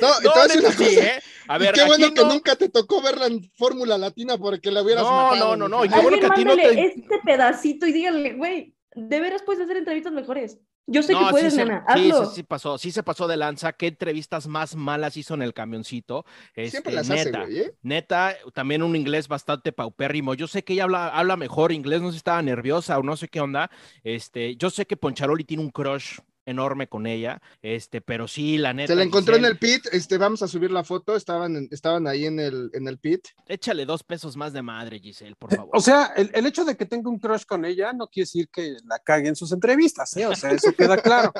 [0.00, 1.20] No, No, entonces neta, sí, ¿eh?
[1.48, 4.36] A y ver, qué aquí bueno que no- nunca te tocó verla en Fórmula Latina
[4.38, 5.56] porque la hubieras No, matado.
[5.56, 5.96] no, no, no, y Fer.
[5.98, 9.62] qué bueno que a ti no te- este pedacito y díganle, güey, de veras puedes
[9.62, 10.58] hacer entrevistas mejores.
[10.88, 12.26] Yo sé No, que puedes, sí, nena, sí, hazlo.
[12.26, 13.72] sí, sí pasó, sí se pasó de lanza.
[13.72, 16.24] ¿Qué entrevistas más malas hizo en el camioncito?
[16.54, 17.74] Siempre Este, las neta, hace, güey, ¿eh?
[17.82, 20.34] neta, también un inglés bastante paupérrimo.
[20.34, 23.16] Yo sé que ella habla, habla mejor inglés, no sé si estaba nerviosa o no
[23.16, 23.70] sé qué onda.
[24.04, 28.72] Este, yo sé que Poncharoli tiene un crush enorme con ella, este, pero sí, la
[28.72, 28.92] neta.
[28.92, 32.06] Se la encontró en el pit, este, vamos a subir la foto, estaban, en- estaban
[32.06, 33.26] ahí en el, en el pit.
[33.48, 35.76] Échale dos pesos más de madre, Giselle, por favor.
[35.76, 38.48] O sea, el, el hecho de que tenga un crush con ella no quiere decir
[38.48, 40.26] que la cague en sus entrevistas, ¿eh?
[40.26, 41.32] O sea, eso queda claro.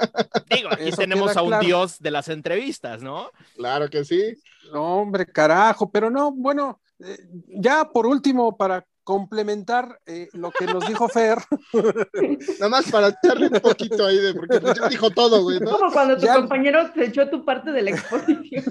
[0.51, 1.65] Digo, aquí eso tenemos a un claro.
[1.65, 3.31] dios de las entrevistas, ¿no?
[3.57, 4.35] Claro que sí.
[4.73, 7.17] No, hombre, carajo, pero no, bueno, eh,
[7.49, 11.39] ya por último, para complementar eh, lo que nos dijo Fer,
[12.59, 15.79] Nada más para echarle un poquito ahí de, porque ya dijo todo, güey, ¿no?
[15.79, 18.65] Como cuando tu Ya- compañero te echó tu parte de la exposición.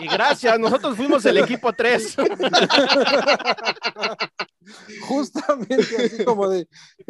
[0.00, 2.16] Y gracias, nosotros fuimos el equipo 3.
[5.02, 6.66] justamente así como de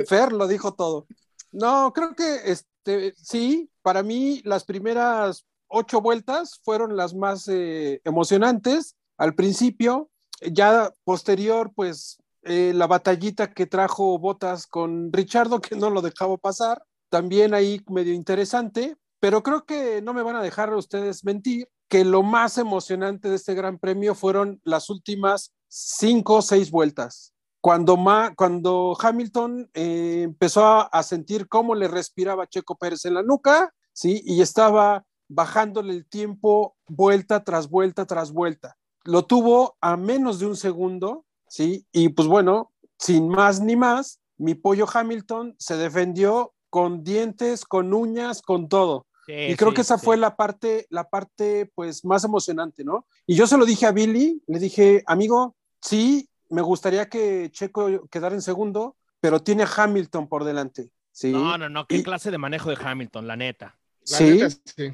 [0.09, 1.07] Fer lo dijo todo.
[1.53, 8.01] No, creo que este sí, para mí las primeras ocho vueltas fueron las más eh,
[8.03, 10.11] emocionantes al principio,
[10.51, 16.37] ya posterior, pues eh, la batallita que trajo Botas con Richardo, que no lo dejaba
[16.37, 21.69] pasar, también ahí medio interesante, pero creo que no me van a dejar ustedes mentir
[21.89, 27.33] que lo más emocionante de este gran premio fueron las últimas cinco o seis vueltas
[27.63, 27.97] cuando,
[28.37, 33.73] cuando Hamilton eh, empezó a, a sentir cómo le respiraba Checo Pérez en la nuca,
[33.93, 34.21] ¿sí?
[34.25, 38.77] Y estaba bajándole el tiempo vuelta tras vuelta tras vuelta.
[39.05, 41.87] Lo tuvo a menos de un segundo, ¿sí?
[41.93, 47.93] Y pues bueno, sin más ni más, mi pollo Hamilton se defendió con dientes, con
[47.93, 49.07] uñas, con todo.
[49.29, 53.07] Y creo que esa fue la parte, la parte pues más emocionante, ¿no?
[53.27, 58.07] Y yo se lo dije a Billy, le dije, amigo, sí, me gustaría que Checo
[58.09, 61.31] quedara en segundo, pero tiene a Hamilton por delante, ¿sí?
[61.31, 63.79] No, no, no, qué Y- clase de manejo de Hamilton, la neta.
[64.11, 64.25] La Sí.
[64.25, 64.91] neta, sí.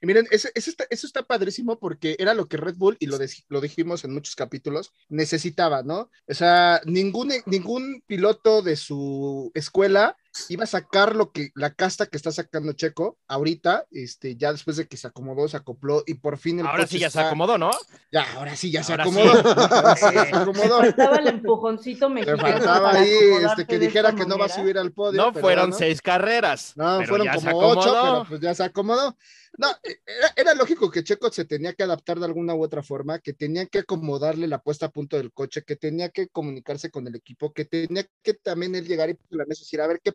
[0.00, 3.06] Y miren, ese- ese está- eso está padrísimo porque era lo que Red Bull, y
[3.06, 3.18] lo,
[3.48, 6.10] lo dijimos en muchos capítulos, necesitaba, ¿no?
[6.28, 10.16] O sea, ningún, ningún piloto de su escuela
[10.48, 14.76] iba a sacar lo que, la casta que está sacando Checo ahorita, este, ya después
[14.76, 17.58] de que se acomodó, se acopló y por fin el Ahora sí ya se acomodó,
[17.58, 17.70] ¿no?
[18.10, 19.34] Ya, ahora sí, ya se acomodó.
[19.34, 19.42] sí.
[19.72, 20.78] Ahora sí se acomodó.
[20.78, 22.42] faltaba el empujoncito Le mexicano.
[22.42, 23.14] faltaba ahí
[23.44, 25.20] este, que dijera que no va a subir al podio.
[25.20, 26.72] No pero fueron seis carreras.
[26.76, 29.16] No, pero fueron ya se como ocho, pero pues ya se acomodó.
[29.58, 33.18] No, era, era lógico que Checo se tenía que adaptar de alguna u otra forma,
[33.18, 37.06] que tenía que acomodarle la puesta a punto del coche, que tenía que comunicarse con
[37.06, 40.12] el equipo, que tenía que también él llegar y la decir, a ver qué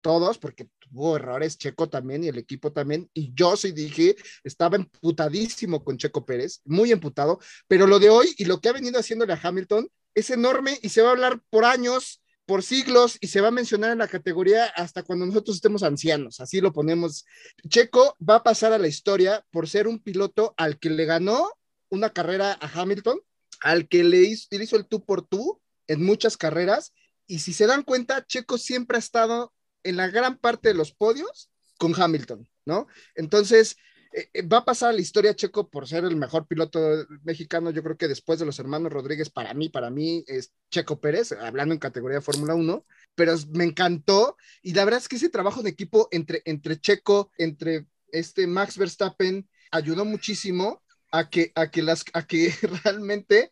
[0.00, 4.76] todos, porque tuvo errores Checo también y el equipo también, y yo sí dije, estaba
[4.76, 8.98] emputadísimo con Checo Pérez, muy emputado, pero lo de hoy y lo que ha venido
[8.98, 13.28] haciéndole a Hamilton es enorme y se va a hablar por años por siglos y
[13.28, 17.24] se va a mencionar en la categoría hasta cuando nosotros estemos ancianos, así lo ponemos.
[17.68, 21.48] Checo va a pasar a la historia por ser un piloto al que le ganó
[21.90, 23.20] una carrera a Hamilton,
[23.60, 26.92] al que le hizo, le hizo el tú por tú en muchas carreras,
[27.30, 29.52] y si se dan cuenta, Checo siempre ha estado
[29.84, 32.88] en la gran parte de los podios con Hamilton, ¿no?
[33.14, 33.76] Entonces,
[34.12, 36.80] eh, eh, va a pasar la historia Checo por ser el mejor piloto
[37.22, 41.00] mexicano, yo creo que después de los hermanos Rodríguez, para mí, para mí es Checo
[41.00, 45.28] Pérez, hablando en categoría Fórmula 1, pero me encantó y la verdad es que ese
[45.28, 51.70] trabajo de equipo entre, entre Checo, entre este Max Verstappen, ayudó muchísimo a que, a
[51.70, 53.50] que, las, a que realmente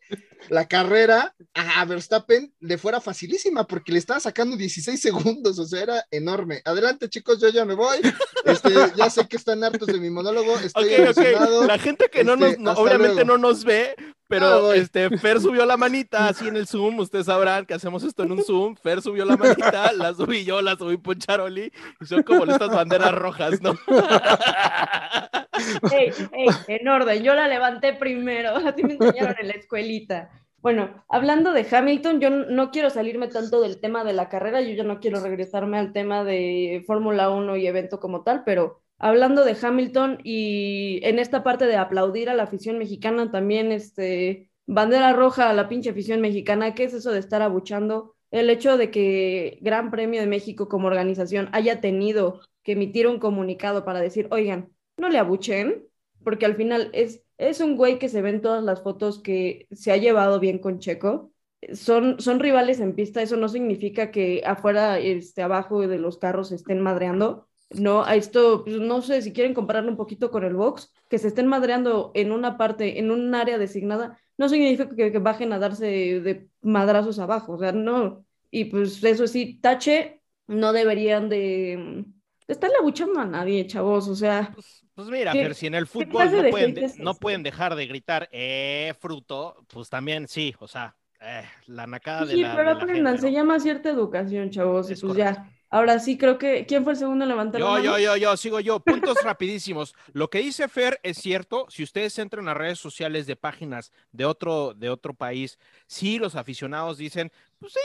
[0.49, 5.81] la carrera a Verstappen le fuera facilísima porque le estaba sacando 16 segundos, o sea,
[5.83, 6.61] era enorme.
[6.65, 7.97] Adelante, chicos, yo ya me voy.
[8.45, 10.99] Este, ya sé que están hartos de mi monólogo, estoy Ok, ok.
[11.17, 11.67] emocionado.
[11.67, 13.27] La gente que no Este, nos, no- hasta obviamente luego.
[13.31, 14.77] no nos ve, Ah, pero voy.
[14.79, 16.99] este, Fer subió la manita así en el Zoom.
[16.99, 18.75] Ustedes sabrán que hacemos esto en un Zoom.
[18.77, 21.73] Fer subió la manita, la subí yo, la subí Poncharoli.
[21.99, 23.77] Y son como estas banderas rojas, ¿no?
[25.91, 30.29] Ey, ey, en orden, yo la levanté primero, así me enseñaron en la escuelita.
[30.61, 34.73] Bueno, hablando de Hamilton, yo no quiero salirme tanto del tema de la carrera, yo
[34.73, 39.45] ya no quiero regresarme al tema de Fórmula 1 y evento como tal, pero hablando
[39.45, 45.13] de Hamilton y en esta parte de aplaudir a la afición mexicana también, este, bandera
[45.13, 48.15] roja a la pinche afición mexicana, ¿qué es eso de estar abuchando?
[48.29, 53.19] El hecho de que Gran Premio de México como organización haya tenido que emitir un
[53.19, 54.69] comunicado para decir, oigan,
[54.99, 55.85] no le abuchen,
[56.23, 59.67] porque al final es, es un güey que se ve en todas las fotos que
[59.71, 61.31] se ha llevado bien con Checo.
[61.73, 66.49] Son, son rivales en pista, eso no significa que afuera, este, abajo de los carros
[66.49, 67.47] se estén madreando.
[67.71, 71.19] No, a esto, pues, no sé si quieren compararlo un poquito con el box, que
[71.19, 75.59] se estén madreando en una parte, en un área designada, no significa que, bajen a
[75.59, 75.85] darse
[76.21, 78.25] de madrazos abajo, o sea, no.
[78.49, 82.05] Y pues eso sí, tache, no deberían de,
[82.47, 84.55] de estarle abuchando a nadie, chavos, o sea,
[84.99, 87.87] Pues mira, ¿Qué- Fer, si en el fútbol no de pueden, de- no dejar de
[87.87, 92.71] gritar, eh, fruto, pues también sí, o sea, eh, la nacada de Sí, la, pero
[92.71, 93.31] de la aprendan, gente, se ¿no?
[93.31, 95.39] llama cierta educación, chavos, y Es pues correcto.
[95.41, 95.53] ya.
[95.69, 96.65] Ahora sí, creo que.
[96.65, 97.99] ¿Quién fue el segundo en levantar la Yo, yo, mano?
[97.99, 98.79] yo, yo, sigo yo.
[98.79, 99.95] Puntos rapidísimos.
[100.13, 101.65] Lo que dice Fer es cierto.
[101.69, 105.57] Si ustedes entran a redes sociales de páginas de otro, de otro país,
[105.87, 107.79] sí, los aficionados dicen, pues sí,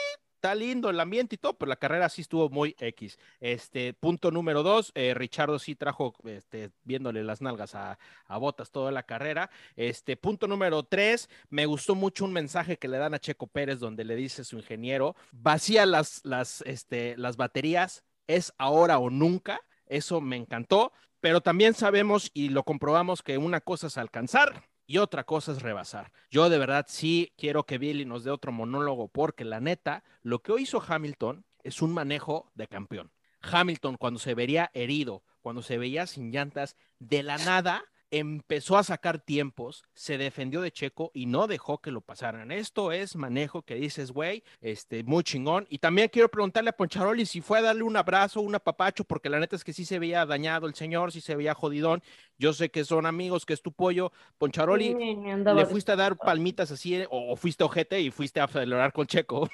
[0.45, 3.19] está lindo el ambiente y todo, pero la carrera sí estuvo muy X.
[3.41, 8.71] Este, punto número dos, eh, Richardo sí trajo, este, viéndole las nalgas a, a Botas
[8.71, 9.49] toda la carrera.
[9.75, 13.79] Este, punto número tres, me gustó mucho un mensaje que le dan a Checo Pérez
[13.79, 19.63] donde le dice su ingeniero, vacía las, las, este, las baterías, es ahora o nunca.
[19.87, 24.99] Eso me encantó, pero también sabemos y lo comprobamos que una cosa es alcanzar y
[24.99, 26.13] otra cosa es rebasar.
[26.31, 30.43] Yo de verdad sí quiero que Billy nos dé otro monólogo porque la neta, lo
[30.43, 33.13] que hizo Hamilton es un manejo de campeón.
[33.41, 37.85] Hamilton cuando se vería herido, cuando se veía sin llantas, de la nada
[38.19, 42.53] empezó a sacar tiempos, se defendió de Checo y no dejó que lo pasaran.
[42.53, 45.67] Esto es manejo que dices, güey, este, muy chingón.
[45.69, 49.29] Y también quiero preguntarle a Poncharoli si fue a darle un abrazo, un apapacho, porque
[49.29, 52.03] la neta es que sí se veía dañado el señor, sí se veía jodidón.
[52.39, 54.13] Yo sé que son amigos, que es tu pollo.
[54.39, 55.19] Poncharoli, Sí,
[55.55, 58.93] ¿le fuiste a dar palmitas así eh, o, o fuiste ojete y fuiste a celebrar
[58.93, 59.49] con Checo?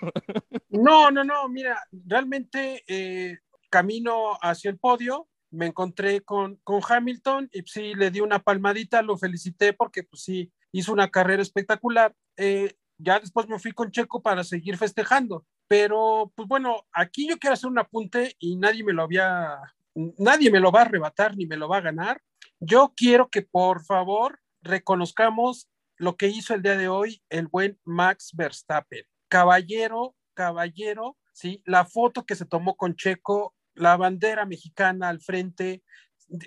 [0.69, 3.39] No, no, no, mira, realmente eh,
[3.71, 9.03] camino hacia el podio, me encontré con, con Hamilton y sí, le di una palmadita,
[9.03, 12.15] lo felicité porque pues sí, hizo una carrera espectacular.
[12.37, 17.39] Eh, ya después me fui con Checo para seguir festejando, pero pues bueno, aquí yo
[17.39, 19.59] quiero hacer un apunte y nadie me lo había,
[19.95, 22.23] nadie me lo va a arrebatar ni me lo va a ganar.
[22.59, 27.79] Yo quiero que por favor reconozcamos lo que hizo el día de hoy el buen
[27.85, 29.05] Max Verstappen.
[29.29, 31.63] Caballero, caballero, ¿sí?
[31.65, 35.83] La foto que se tomó con Checo, la bandera mexicana al frente,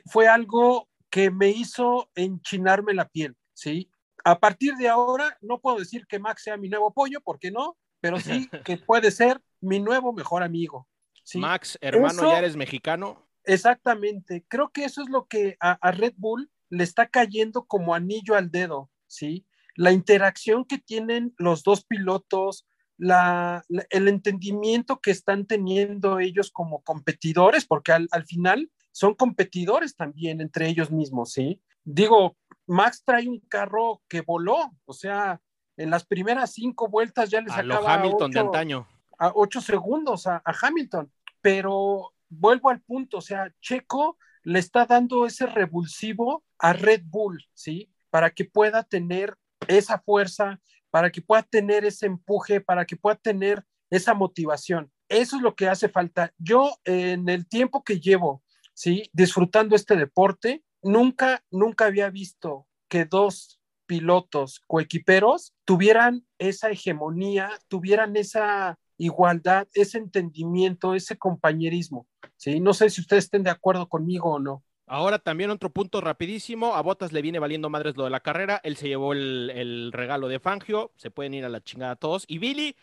[0.06, 3.90] fue algo que me hizo enchinarme la piel, ¿sí?
[4.24, 7.78] A partir de ahora, no puedo decir que Max sea mi nuevo pollo, porque no,
[8.00, 10.88] pero sí que puede ser mi nuevo mejor amigo.
[11.24, 11.40] ¿sí?
[11.40, 13.28] Max, hermano, Eso- ya eres mexicano.
[13.46, 17.94] Exactamente, creo que eso es lo que a, a Red Bull le está cayendo como
[17.94, 19.46] anillo al dedo, ¿sí?
[19.76, 22.66] La interacción que tienen los dos pilotos,
[22.98, 29.16] la, la- el entendimiento que están teniendo ellos como competidores, porque al, al final son
[29.16, 31.62] competidores también entre ellos mismos, ¿sí?
[31.84, 32.38] Digo,
[32.68, 35.42] Max trae un carro que voló, o sea,
[35.76, 38.88] en las primeras cinco vueltas ya le A lo sacaba Hamilton de antaño.
[39.18, 44.86] a ocho segundos a, a Hamilton, pero vuelvo al punto, o sea, Checo le está
[44.86, 47.90] dando ese revulsivo a Red Bull, ¿sí?
[48.10, 49.36] Para que pueda tener
[49.68, 50.60] esa fuerza,
[50.94, 54.92] para que pueda tener ese empuje, para que pueda tener esa motivación.
[55.10, 56.32] Eso es lo que hace falta.
[56.38, 58.44] Yo en el tiempo que llevo,
[58.76, 59.10] ¿sí?
[59.12, 68.16] Disfrutando este deporte, nunca, nunca había visto que dos pilotos coequiperos tuvieran esa hegemonía, tuvieran
[68.16, 72.08] esa igualdad, ese entendimiento, ese compañerismo.
[72.38, 72.60] ¿sí?
[72.60, 74.64] No sé si ustedes estén de acuerdo conmigo o no.
[74.86, 76.76] Ahora también otro punto rapidísimo.
[76.76, 78.60] A Botas le viene valiendo madres lo de la carrera.
[78.64, 80.92] Él se llevó el, el regalo de Fangio.
[80.98, 82.26] Se pueden ir a la chingada todos.
[82.28, 82.76] Y Billy,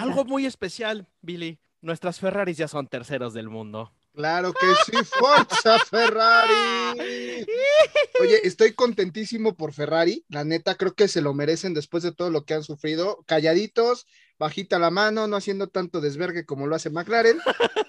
[0.00, 1.58] algo muy especial, Billy.
[1.80, 3.92] Nuestras Ferraris ya son terceros del mundo.
[4.14, 7.44] Claro que sí, Forza Ferrari.
[8.20, 10.24] Oye, estoy contentísimo por Ferrari.
[10.28, 13.24] La neta, creo que se lo merecen después de todo lo que han sufrido.
[13.26, 14.06] Calladitos,
[14.38, 17.40] bajita la mano, no haciendo tanto desvergue como lo hace McLaren.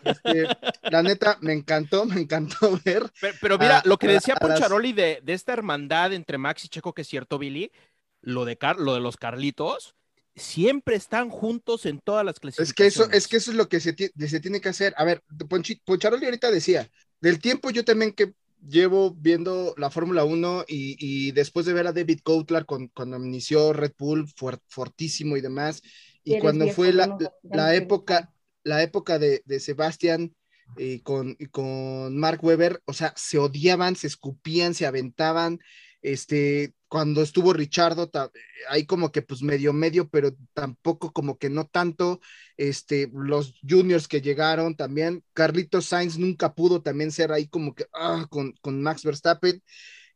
[0.03, 0.47] Este,
[0.89, 3.11] la neta, me encantó, me encantó ver.
[3.21, 6.69] Pero, pero mira, a- lo que decía Poncharoli de, de esta hermandad entre Max y
[6.69, 7.71] Checo, que es cierto, Billy,
[8.21, 9.95] lo de, Car- lo de los Carlitos,
[10.35, 12.73] siempre están juntos en todas las Es clasificaciones.
[12.73, 14.93] que eso, es que eso es lo que se, se tiene que hacer.
[14.97, 16.89] A ver, Ponchi- Poncharoli ahorita decía,
[17.21, 18.33] del tiempo yo también que
[18.67, 23.17] llevo viendo la Fórmula 1 y, y después de ver a David Coulthard con- cuando
[23.17, 25.81] inició Red Bull fuer- fortísimo y demás,
[26.23, 28.33] y cuando viejo, fue la, no la época,
[28.63, 30.35] la época de, de Sebastián
[30.77, 35.59] y con, y con Mark Webber, o sea, se odiaban, se escupían, se aventaban,
[36.05, 38.11] este, cuando estuvo Richardo,
[38.69, 42.21] ahí como que pues medio medio, pero tampoco como que no tanto,
[42.57, 47.87] este, los juniors que llegaron también, Carlitos Sainz nunca pudo también ser ahí como que,
[47.93, 49.63] ah, con, con Max Verstappen,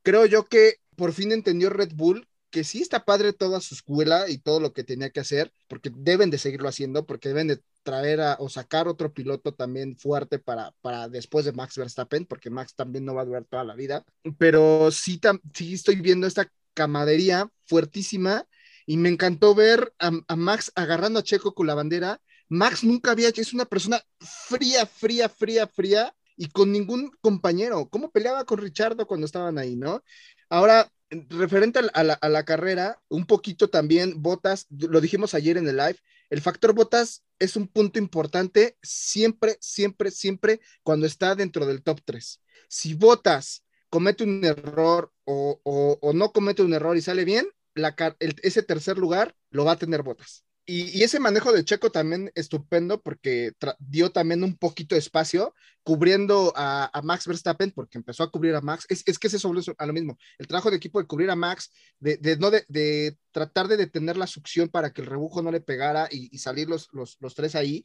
[0.04, 4.30] creo yo que por fin entendió Red Bull que sí está padre toda su escuela
[4.30, 7.62] y todo lo que tenía que hacer, porque deben de seguirlo haciendo, porque deben de
[7.84, 12.50] traer a, o sacar otro piloto también fuerte para, para después de Max Verstappen, porque
[12.50, 14.04] Max también no va a durar toda la vida,
[14.38, 18.45] pero sí, tam- sí estoy viendo esta camadería fuertísima
[18.86, 22.22] y me encantó ver a, a Max agarrando a Checo con la bandera.
[22.50, 27.88] Max nunca había hecho, es una persona fría, fría, fría, fría y con ningún compañero.
[27.89, 30.04] ¿Cómo peleaba con Richardo cuando estaban ahí, no?
[30.50, 35.97] Ahora, referente a la, carrera, un poquito también Botas, lo dijimos ayer en el live,
[36.30, 42.01] el factor Botas es un punto importante siempre, siempre, siempre cuando está dentro del top
[42.05, 42.41] 3.
[42.68, 47.95] Si Botas comete un error o, o, no comete un error y sale bien, la,
[48.20, 50.43] ese tercer lugar lo va a tener Botas.
[50.72, 56.53] Y, ese manejo de Checo también estupendo porque dio también un poquito de espacio cubriendo
[56.55, 58.86] a, Max Verstappen porque empezó a cubrir a Max.
[58.88, 60.20] Es, es que ese sobre a lo mismo.
[60.38, 64.28] El trabajo de equipo de cubrir a Max, de, no de, tratar de detener la
[64.28, 67.55] succión para que el rebujo no le pegara y, y salir los, los, los, tres
[67.55, 67.84] ahí.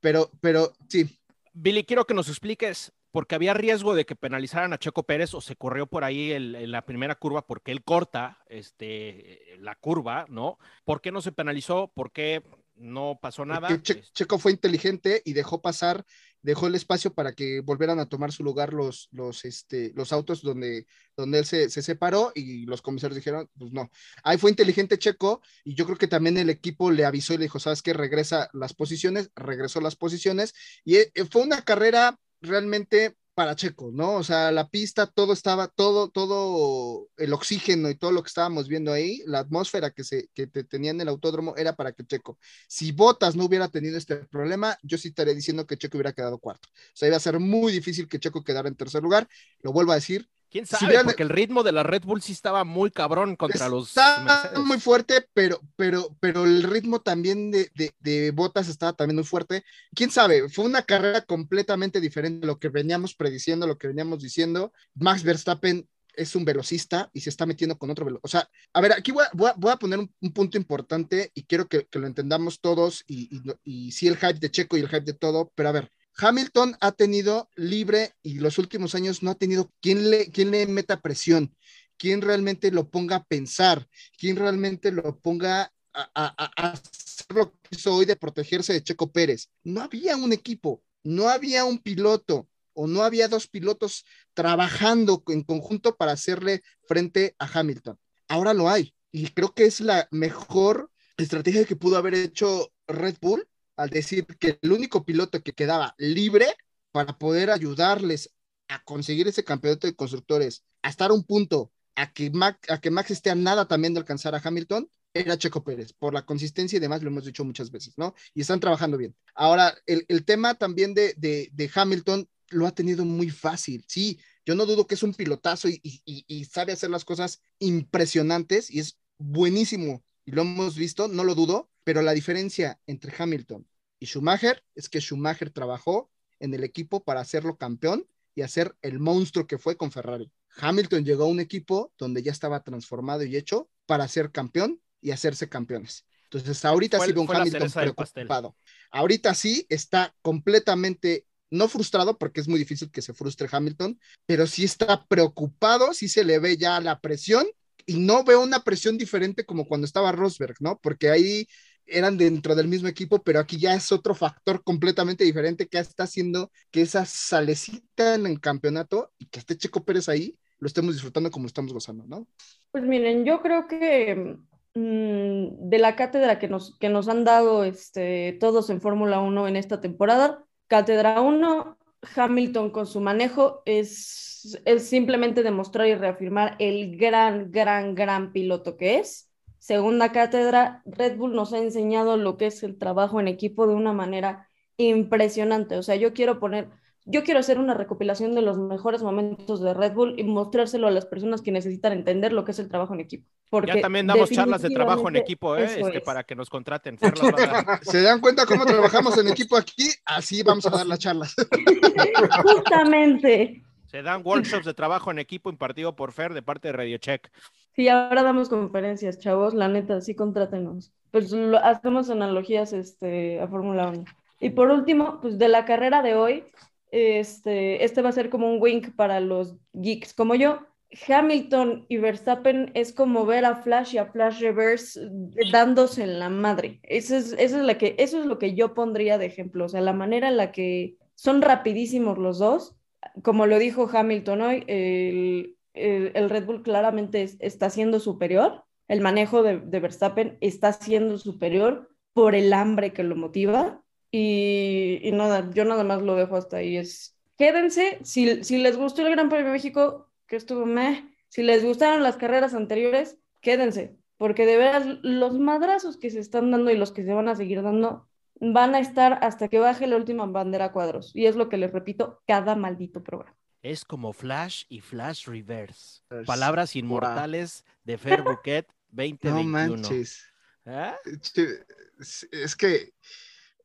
[0.00, 1.08] Pero, pero sí.
[1.52, 5.40] Billy, quiero que nos expliques porque había riesgo de que penalizaran a Checo Pérez o
[5.40, 10.26] se corrió por ahí el, en la primera curva porque él corta este, la curva,
[10.28, 10.58] ¿no?
[10.84, 11.92] ¿Por qué no se penalizó?
[11.94, 12.42] ¿Por qué
[12.74, 13.80] no pasó nada?
[13.82, 16.04] Che Checo fue inteligente y dejó pasar,
[16.42, 20.42] dejó el espacio para que volvieran a tomar su lugar los, los, este, los autos
[20.42, 23.92] donde, donde él se, se separó y los comisarios dijeron, pues no.
[24.24, 27.44] Ahí fue inteligente Checo y yo creo que también el equipo le avisó y le
[27.44, 27.92] dijo, ¿sabes qué?
[27.92, 30.52] Regresa las posiciones, regresó las posiciones
[30.84, 34.14] y eh, fue una carrera realmente para Checo, ¿no?
[34.14, 38.68] O sea, la pista, todo estaba, todo, todo el oxígeno y todo lo que estábamos
[38.68, 42.04] viendo ahí, la atmósfera que se que te tenía en el autódromo era para que
[42.04, 42.38] Checo.
[42.68, 46.38] Si Botas no hubiera tenido este problema, yo sí estaría diciendo que Checo hubiera quedado
[46.38, 46.68] cuarto.
[46.70, 49.28] O sea, iba a ser muy difícil que Checo quedara en tercer lugar.
[49.62, 50.96] Lo vuelvo a decir, ¿Quién sabe?
[50.96, 51.04] Si.
[51.04, 53.92] Porque el ritmo de la Red Bull sí estaba muy cabrón contra los.
[53.96, 54.60] Mercedes.
[54.60, 59.24] muy fuerte, pero, pero, pero el ritmo también de, de, de, Botas estaba también muy
[59.24, 59.64] fuerte.
[59.96, 64.20] Quién sabe, fue una carrera completamente diferente a lo que veníamos prediciendo, lo que veníamos
[64.20, 64.72] diciendo.
[64.94, 68.24] Max Verstappen es un velocista y se está metiendo con otro velocista.
[68.24, 70.56] O sea, a ver, aquí voy a, voy a, voy a poner un, un, punto
[70.56, 74.52] importante y quiero que, que lo entendamos todos y, y, y sí el hype de
[74.52, 78.58] Checo y el hype de todo, pero a ver, Hamilton ha tenido libre y los
[78.58, 81.54] últimos años no ha tenido quien le, quien le meta presión,
[81.96, 83.88] quien realmente lo ponga a pensar,
[84.18, 88.82] quien realmente lo ponga a, a- a hacer lo que hizo hoy de protegerse de
[88.82, 89.48] Checo Pérez.
[89.62, 94.04] No había un equipo, no había un piloto o no había dos pilotos
[94.34, 97.98] trabajando en conjunto para hacerle frente a Hamilton.
[98.28, 103.16] Ahora lo hay y creo que es la mejor estrategia que pudo haber hecho Red
[103.20, 103.46] Bull
[103.76, 106.46] al decir que el único piloto que quedaba libre
[106.92, 108.30] para poder ayudarles
[108.68, 112.80] a conseguir ese campeonato de constructores, a estar a un punto, a que, Max, a
[112.80, 116.26] que Max esté a nada también de alcanzar a Hamilton, era Checo Pérez, por la
[116.26, 118.14] consistencia y demás, lo hemos dicho muchas veces, ¿no?
[118.34, 119.14] Y están trabajando bien.
[119.34, 124.18] Ahora, el, el tema también de, de, de, Hamilton lo ha tenido muy fácil, sí,
[124.44, 128.70] yo no dudo que es un pilotazo y, y, y sabe hacer las cosas impresionantes
[128.70, 133.66] y es buenísimo, y lo hemos visto, no lo dudo, pero la diferencia entre Hamilton
[133.98, 136.10] y Schumacher es que Schumacher trabajó
[136.40, 140.30] en el equipo para hacerlo campeón y hacer el monstruo que fue con Ferrari.
[140.56, 145.10] Hamilton llegó a un equipo donde ya estaba transformado y hecho para ser campeón y
[145.10, 146.04] hacerse campeones.
[146.24, 148.56] Entonces, ahorita sí un Hamilton preocupado.
[148.90, 154.46] Ahorita sí está completamente, no frustrado, porque es muy difícil que se frustre Hamilton, pero
[154.46, 157.46] sí está preocupado, sí se le ve ya la presión
[157.86, 160.78] y no veo una presión diferente como cuando estaba Rosberg, ¿no?
[160.80, 161.46] Porque ahí
[161.86, 166.04] eran dentro del mismo equipo, pero aquí ya es otro factor completamente diferente que está
[166.04, 170.94] haciendo que esa salecita en el campeonato y que esté Checo Pérez ahí, lo estemos
[170.94, 172.26] disfrutando como estamos gozando, ¿no?
[172.70, 174.36] Pues miren, yo creo que
[174.74, 179.48] mm, de la cátedra que nos, que nos han dado este, todos en Fórmula 1
[179.48, 181.78] en esta temporada, cátedra 1,
[182.16, 188.76] Hamilton con su manejo es, es simplemente demostrar y reafirmar el gran, gran, gran piloto
[188.76, 189.30] que es.
[189.64, 193.72] Segunda cátedra, Red Bull nos ha enseñado lo que es el trabajo en equipo de
[193.72, 194.46] una manera
[194.76, 195.78] impresionante.
[195.78, 196.68] O sea, yo quiero poner,
[197.06, 200.90] yo quiero hacer una recopilación de los mejores momentos de Red Bull y mostrárselo a
[200.90, 203.26] las personas que necesitan entender lo que es el trabajo en equipo.
[203.48, 205.64] Porque Ya también damos charlas de trabajo en equipo, ¿eh?
[205.64, 206.04] Este, es.
[206.04, 206.98] para que nos contraten.
[207.80, 209.88] ¿Se dan cuenta cómo trabajamos en equipo aquí?
[210.04, 211.34] Así vamos a dar las charlas.
[212.42, 213.64] Justamente.
[213.86, 217.30] Se dan workshops de trabajo en equipo impartido por Fer de parte de Radio Check.
[217.74, 220.92] Sí, ahora damos conferencias, chavos, la neta, sí, contrátenos.
[221.10, 224.04] Pues lo- hacemos analogías este, a Fórmula 1.
[224.40, 226.44] Y por último, pues de la carrera de hoy,
[226.90, 230.60] este, este va a ser como un wink para los geeks como yo.
[231.08, 235.08] Hamilton y Verstappen es como ver a Flash y a Flash Reverse
[235.50, 236.78] dándose en la madre.
[236.84, 239.64] Eso es, eso es, la que, eso es lo que yo pondría de ejemplo.
[239.64, 242.76] O sea, la manera en la que son rapidísimos los dos.
[243.22, 248.64] Como lo dijo Hamilton hoy, el, el, Red Bull claramente es- está siendo superior.
[248.88, 253.82] El manejo de, Verstappen está siendo superior por el hambre que lo motiva.
[254.10, 256.76] Y, nada, yo nada más lo dejo hasta ahí.
[256.76, 258.26] Es, quédense, si,
[258.58, 262.54] les gustó el Gran Premio de México, que estuvo meh, si les gustaron las carreras
[262.54, 267.12] anteriores, quédense, porque de veras los madrazos que se están dando y los que se
[267.12, 268.08] van a seguir dando
[268.40, 271.14] van a estar hasta que baje la última bandera cuadros.
[271.14, 273.36] Y es lo que les repito cada maldito programa.
[273.64, 276.02] Es como Flash y Flash Reverse.
[276.26, 279.48] Palabras inmortales de Fer Bouquet No 2021.
[279.48, 280.22] manches.
[280.66, 280.92] ¿Eh?
[281.20, 281.64] Che,
[281.98, 282.92] Es es que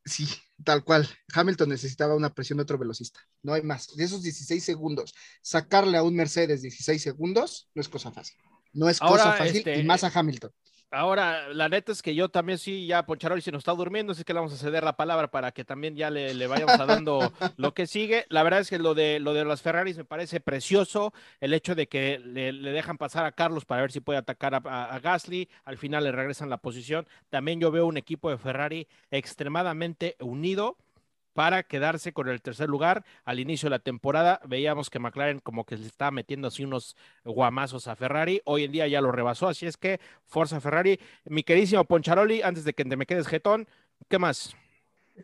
[0.05, 0.25] sí,
[0.63, 1.05] tal cual.
[1.33, 3.19] Hamilton necesitaba una presión de otro velocista.
[3.43, 3.93] No hay más.
[3.97, 8.37] De esos 16 segundos, sacarle a un Mercedes 16 segundos no es cosa fácil.
[8.71, 10.51] No es Ahora, cosa fácil este, y más a Hamilton.
[10.91, 14.23] Ahora, la neta es que yo también sí, ya Poncharoli se nos está durmiendo, así
[14.23, 16.85] que le vamos a ceder la palabra para que también ya le, le vayamos a
[16.87, 18.25] dando lo que sigue.
[18.29, 21.75] La verdad es que lo de, lo de las Ferraris me parece precioso, el hecho
[21.75, 24.95] de que le, le dejan pasar a Carlos para ver si puede atacar a, a-
[24.95, 27.07] a Gasly, al final le regresan la posición.
[27.29, 30.75] También yo veo un equipo de Ferrari extremadamente unido
[31.33, 33.05] para quedarse con el tercer lugar.
[33.25, 36.95] Al inicio de la temporada veíamos que McLaren como que le estaba metiendo así unos
[37.23, 38.41] guamazos a Ferrari.
[38.45, 40.99] Hoy en día ya lo rebasó, así es que Forza Ferrari.
[41.25, 43.67] Mi queridísimo Poncharoli, antes de que te me quedes jetón,
[44.07, 44.55] ¿qué más?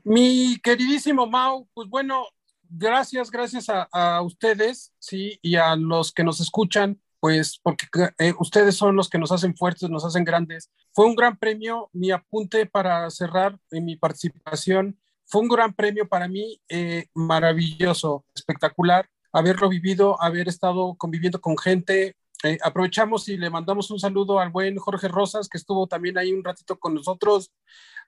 [0.04, 2.26] Mi queridísimo Mau, pues bueno,
[2.70, 7.88] gracias, gracias a, ustedes, sí, y a los que nos escuchan, pues porque
[8.20, 10.70] eh, ustedes son los que nos hacen fuertes, nos hacen grandes.
[10.94, 16.08] Fue un gran premio, mi apunte para cerrar en mi participación, fue un gran premio
[16.08, 22.16] para mí, eh, maravilloso, espectacular, haberlo vivido, haber estado conviviendo con gente.
[22.44, 26.32] Eh, aprovechamos y le mandamos un saludo al buen Jorge Rosas, que estuvo también ahí
[26.32, 27.52] un ratito con nosotros.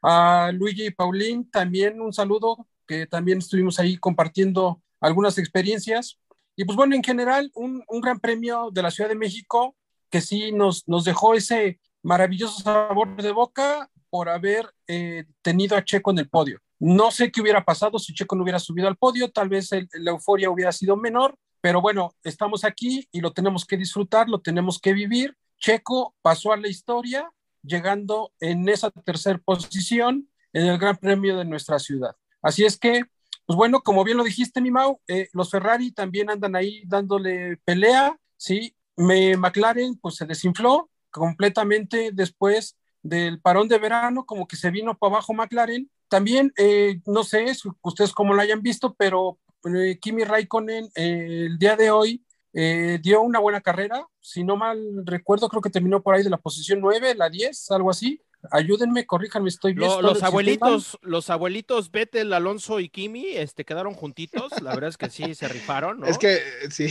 [0.01, 6.19] A Luigi y Paulín, también un saludo, que también estuvimos ahí compartiendo algunas experiencias.
[6.55, 9.75] Y pues bueno, en general, un, un gran premio de la Ciudad de México
[10.09, 15.83] que sí nos, nos dejó ese maravilloso sabor de boca por haber eh, tenido a
[15.83, 16.59] Checo en el podio.
[16.79, 20.11] No sé qué hubiera pasado si Checo no hubiera subido al podio, tal vez la
[20.11, 24.79] euforia hubiera sido menor, pero bueno, estamos aquí y lo tenemos que disfrutar, lo tenemos
[24.79, 25.35] que vivir.
[25.57, 27.31] Checo pasó a la historia
[27.63, 32.15] llegando en esa tercera posición en el Gran Premio de nuestra ciudad.
[32.41, 33.03] Así es que,
[33.45, 37.57] pues bueno, como bien lo dijiste, mi Mau, eh, los Ferrari también andan ahí dándole
[37.65, 38.75] pelea, ¿sí?
[38.95, 44.97] Me, McLaren pues se desinfló completamente después del parón de verano, como que se vino
[44.97, 45.89] para abajo McLaren.
[46.09, 51.45] También, eh, no sé si ustedes cómo lo hayan visto, pero eh, Kimi Raikkonen eh,
[51.47, 54.07] el día de hoy eh, dio una buena carrera.
[54.21, 57.69] Si no mal recuerdo, creo que terminó por ahí de la posición 9, la 10,
[57.71, 58.21] algo así.
[58.51, 59.89] Ayúdenme, corríjanme, estoy bien.
[59.89, 64.51] Lo- los abuelitos, los abuelitos Vettel, Alonso y Kimi, este, quedaron juntitos.
[64.61, 66.07] La verdad es que sí, se rifaron, ¿no?
[66.07, 66.39] Es que,
[66.69, 66.87] sí.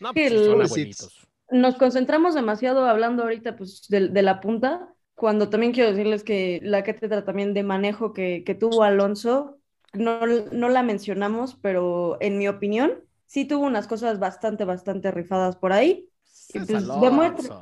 [0.00, 1.26] no, pues sí, son abuelitos.
[1.50, 6.60] Nos concentramos demasiado hablando ahorita pues, de, de la punta, cuando también quiero decirles que
[6.62, 9.58] la cátedra también de manejo que, que tuvo Alonso,
[9.92, 15.56] no, no la mencionamos, pero en mi opinión, sí tuvo unas cosas bastante, bastante rifadas
[15.56, 16.08] por ahí.
[16.54, 17.54] Y Es pues demuestra,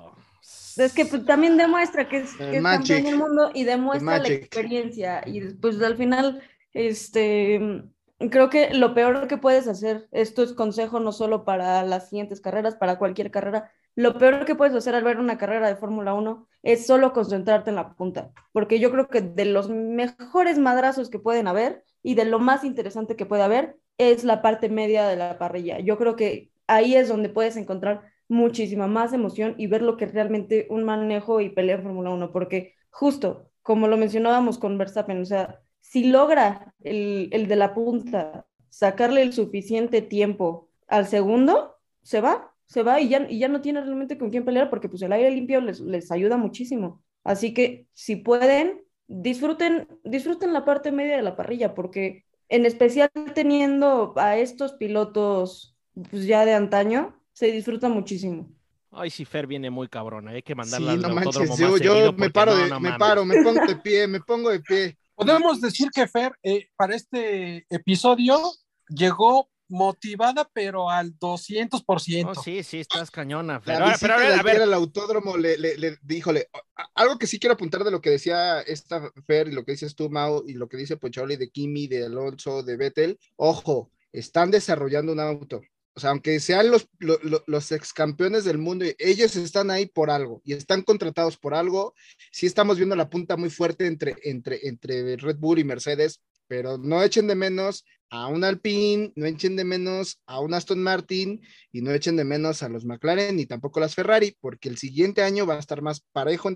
[0.77, 4.29] es que pues, también demuestra que es, que es campeón del mundo y demuestra la
[4.29, 5.25] experiencia.
[5.27, 6.41] Y pues al final,
[6.73, 7.83] este,
[8.31, 12.41] creo que lo peor que puedes hacer, esto es consejo no solo para las siguientes
[12.41, 16.15] carreras, para cualquier carrera, lo peor que puedes hacer al ver una carrera de Fórmula
[16.15, 21.11] 1 es solo concentrarte en la punta, porque yo creo que de los mejores madrazos
[21.11, 25.09] que pueden haber y de lo más interesante que puede haber es la parte media
[25.09, 25.81] de la parrilla.
[25.81, 30.05] Yo creo que ahí es donde puedes encontrar muchísima más emoción y ver lo que
[30.05, 34.79] es realmente un manejo y pelea en Fórmula 1, porque justo como lo mencionábamos con
[34.79, 35.61] Verstappen, o sea,
[35.91, 42.55] si logra el, el de la punta sacarle el suficiente tiempo al segundo, se va,
[42.67, 45.13] se va y ya, y ya no tiene realmente con quién pelear porque pues el
[45.13, 47.03] aire limpio les, les ayuda muchísimo.
[47.25, 53.11] Así que si pueden, disfruten, disfruten la parte media de la parrilla porque en especial
[53.35, 55.77] teniendo a estos pilotos
[56.11, 58.49] pues ya de antaño, se disfruta muchísimo.
[58.91, 60.31] Ay, sí, Fer viene muy cabrona.
[60.33, 62.57] Hay que Sí, mandarla al no autódromo manches, yo, más yo seguido me paro, no,
[62.57, 64.99] de, no me paro, me pongo de pie, me pongo de pie.
[65.19, 68.41] Podemos decir que Fer, eh, para este episodio,
[68.89, 72.25] llegó motivada, pero al 200%.
[72.25, 73.81] No, sí, sí, estás cañona, Fer.
[73.81, 76.49] La Ahora, pero a ver, al autódromo le, le, le díjole,
[76.95, 79.97] algo que sí quiero apuntar de lo que decía esta Fer y lo que dices
[79.97, 84.51] tú, Mao, y lo que dice Poncharoli de Kimi, de Alonso, de Vettel, ojo, están
[84.53, 85.61] desarrollando un auto.
[85.99, 89.87] O sea, aunque sean los, lo- lo- los ex campeones del mundo, ellos están ahí
[89.87, 91.95] por algo y están contratados por algo.
[92.31, 96.79] Sí estamos viendo la punta muy fuerte entre, entre, entre Red Bull y Mercedes, pero
[96.79, 101.43] no echen de menos a un Alpine, no echen de menos a un Aston Martin
[101.73, 105.23] y no echen de menos a los McLaren ni tampoco las Ferrari, porque el siguiente
[105.23, 106.51] año va a estar más parejo,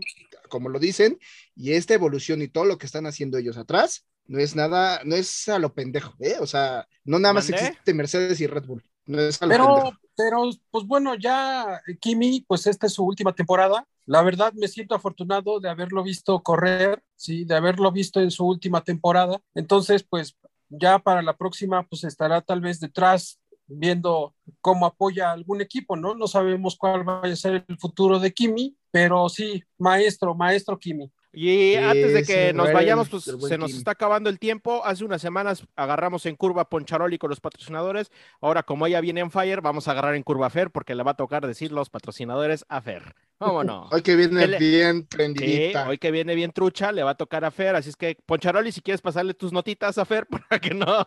[0.48, 1.18] como lo dicen,
[1.56, 5.16] y esta evolución y todo lo que están haciendo ellos atrás no es nada, no
[5.16, 6.36] es a lo pendejo, ¿eh?
[6.40, 7.66] O sea, no nada más ¿Mandé?
[7.66, 12.66] existe Mercedes y Red Bull, no es Pero, pero, pues bueno, ya eh, Kimi, pues
[12.66, 13.86] esta es su última temporada.
[14.06, 18.46] La verdad me siento afortunado de haberlo visto correr, sí, de haberlo visto en su
[18.46, 19.40] última temporada.
[19.54, 20.36] Entonces, pues
[20.68, 25.96] ya para la próxima, pues estará tal vez detrás viendo cómo apoya a algún equipo,
[25.96, 26.14] ¿no?
[26.14, 31.10] No sabemos cuál va a ser el futuro de Kimi, pero sí, maestro, maestro Kimi.
[31.34, 34.84] Y antes de que nos vayamos, pues se nos está acabando el tiempo.
[34.84, 38.10] Hace unas semanas agarramos en curva Poncharoli con los patrocinadores.
[38.42, 41.02] Ahora, como ella viene en Fire, vamos a agarrar en curva a Fer porque le
[41.02, 43.14] va a tocar decir los patrocinadores a Fer.
[43.38, 43.88] Vámonos.
[43.92, 45.88] Hoy que viene ¿Qué le- bien Sí, prendidita.
[45.88, 47.76] hoy que viene bien trucha, le va a tocar a Fer.
[47.76, 51.06] Así es que, Poncharoli, si quieres pasarle tus notitas a Fer para que no.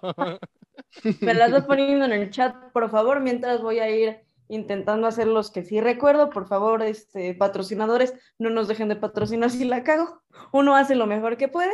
[1.21, 5.27] Me las vas poniendo en el chat, por favor, mientras voy a ir intentando hacer
[5.27, 6.29] los que sí recuerdo.
[6.29, 10.21] Por favor, este, patrocinadores, no nos dejen de patrocinar si la cago.
[10.51, 11.73] Uno hace lo mejor que puede.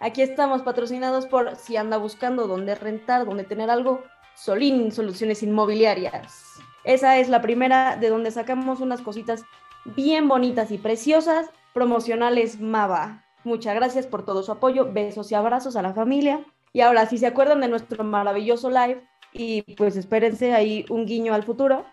[0.00, 4.02] Aquí estamos patrocinados por si anda buscando dónde rentar, dónde tener algo.
[4.34, 6.60] Solín Soluciones Inmobiliarias.
[6.84, 9.44] Esa es la primera de donde sacamos unas cositas
[9.84, 13.24] bien bonitas y preciosas, promocionales Mava.
[13.44, 14.92] Muchas gracias por todo su apoyo.
[14.92, 16.44] Besos y abrazos a la familia.
[16.72, 19.02] Y ahora, si se acuerdan de nuestro maravilloso live,
[19.32, 21.84] y pues espérense ahí un guiño al futuro,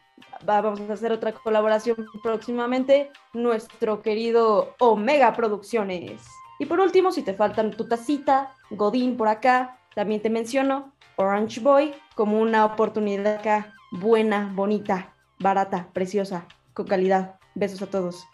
[0.45, 6.21] vamos a hacer otra colaboración próximamente, nuestro querido Omega Producciones.
[6.59, 11.59] Y por último, si te faltan tu tacita, Godín por acá, también te menciono Orange
[11.59, 17.35] Boy como una oportunidad acá buena, bonita, barata, preciosa, con calidad.
[17.55, 18.25] Besos a todos.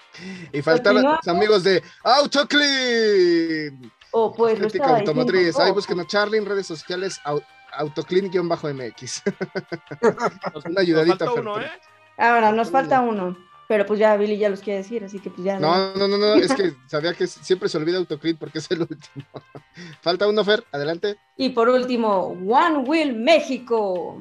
[0.54, 3.92] Y faltaron los amigos de AutoClean.
[4.12, 5.60] O pues estaba automotriz.
[5.60, 7.20] Ahí Oh, busquen a Charlie en redes sociales,
[7.74, 9.24] autoclinic-mx.
[10.54, 11.72] Nos, Una ayudadita, nos faltó Fer, uno, por- ¿eh?
[12.18, 13.38] Ahora, nos falta uno.
[13.70, 15.60] Pero pues ya Billy ya los quiere decir, así que pues ya.
[15.60, 18.82] No, no, no, no, es que sabía que siempre se olvida Autocrit porque es el
[18.82, 19.26] último.
[20.02, 21.18] Falta uno, Fer, adelante.
[21.38, 24.20] Y por último, One Wheel México.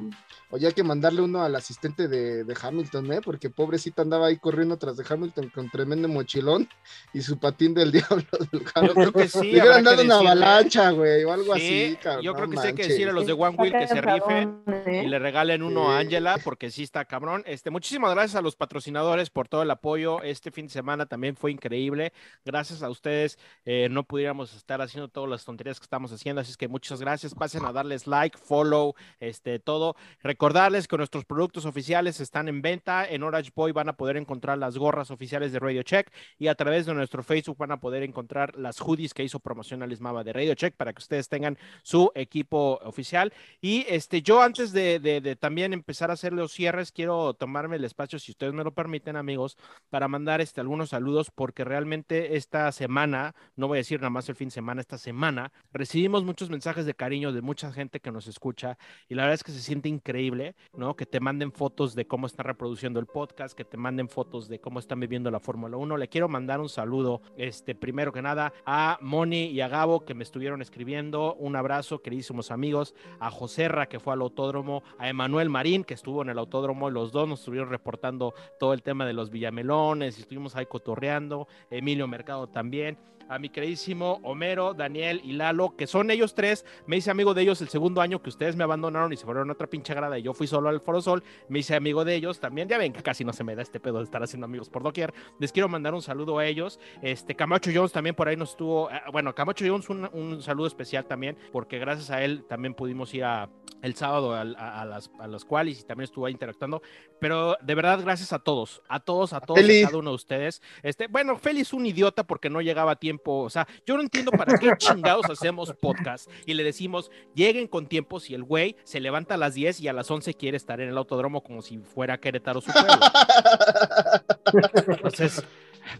[0.51, 3.21] Oye, hay que mandarle uno al asistente de, de Hamilton, ¿eh?
[3.23, 6.67] Porque pobrecito andaba ahí corriendo tras de Hamilton con tremendo mochilón
[7.13, 9.51] y su patín del diablo del Yo creo que sí.
[9.51, 12.23] Le hubieran dado una avalancha, güey, o algo Sí, así, cabrón.
[12.23, 14.63] yo creo que sí hay que decir a los de One Wheel que se rifen
[14.87, 15.03] ¿eh?
[15.05, 15.99] y le regalen uno a.
[15.99, 17.43] Angela porque sí está cabrón.
[17.45, 20.23] Este, muchísimas gracias a los patrocinadores por todo el apoyo.
[20.23, 22.13] Este fin de semana también fue increíble.
[22.45, 26.51] Gracias a ustedes eh, no pudiéramos estar haciendo todas las tonterías que estamos haciendo, así
[26.51, 27.35] es que muchas gracias.
[27.35, 29.95] Pasen a darles like, follow, este, todo.
[30.39, 33.05] Recordarles que nuestros productos oficiales están en venta.
[33.05, 36.55] En Orange Boy van a poder encontrar las gorras oficiales de Radio Check y a
[36.55, 40.31] través de nuestro Facebook van a poder encontrar las hoodies que hizo promoción Mava de
[40.31, 43.33] Radio Check para que ustedes tengan su equipo oficial.
[43.59, 47.75] Y este, yo antes de, de- de también empezar a hacer los cierres, quiero tomarme
[47.75, 49.57] el espacio, si ustedes me lo permiten, amigos,
[49.89, 54.29] para mandar este, algunos saludos, porque realmente esta semana, no voy a decir nada más
[54.29, 58.13] el fin de semana, esta semana, recibimos muchos mensajes de cariño de mucha gente que
[58.13, 58.77] nos escucha
[59.09, 60.28] y la verdad es que se siente increíble,
[60.75, 60.95] ¿no?
[60.95, 64.59] Que te manden fotos de cómo están reproduciendo el podcast, que te manden fotos de
[64.59, 65.97] cómo están viviendo la Fórmula 1.
[65.97, 70.13] Le quiero mandar un saludo, este, primero que nada, a Moni y a Gabo que
[70.13, 71.35] me estuvieron escribiendo.
[71.35, 72.95] Un abrazo, queridísimos amigos.
[73.19, 76.89] A Joserra que fue al autódromo, a Emanuel Marín que estuvo en el autódromo.
[76.89, 81.47] Los dos nos estuvieron reportando todo el tema de los Villamelones estuvimos ahí cotorreando.
[81.69, 82.97] Emilio Mercado también.
[83.29, 86.65] A mi queridísimo Homero, Daniel y Lalo, que son ellos tres.
[86.87, 89.49] Me hice amigo de ellos el segundo año que ustedes me abandonaron y se fueron
[89.49, 91.23] a otra pinche grada y yo fui solo al Foro Sol.
[91.47, 92.67] Me hice amigo de ellos también.
[92.67, 94.83] Ya ven que casi no se me da este pedo de estar haciendo amigos por
[94.83, 95.13] doquier.
[95.39, 96.79] Les quiero mandar un saludo a ellos.
[97.01, 98.89] Este Camacho Jones también por ahí nos estuvo.
[98.89, 103.13] eh, Bueno, Camacho Jones, un, un saludo especial también, porque gracias a él también pudimos
[103.13, 103.47] ir a,
[103.81, 106.81] el sábado al- a, a las, a los cuales y también estuvo ahí interactuando.
[107.19, 109.83] Pero de verdad, gracias a todos, a todos, a todos, Feli.
[109.83, 110.61] a cada uno de ustedes.
[110.83, 113.39] Este, bueno, Feli es un idiota porque no llegaba a tiempo.
[113.41, 117.87] O sea, yo no entiendo para qué chingados hacemos podcast y le decimos lleguen con
[117.87, 120.79] tiempo si el güey se levanta a las 10 y a las 11 quiere estar
[120.81, 122.93] en el autódromo como si fuera Querétaro su pueblo.
[124.87, 125.43] Entonces,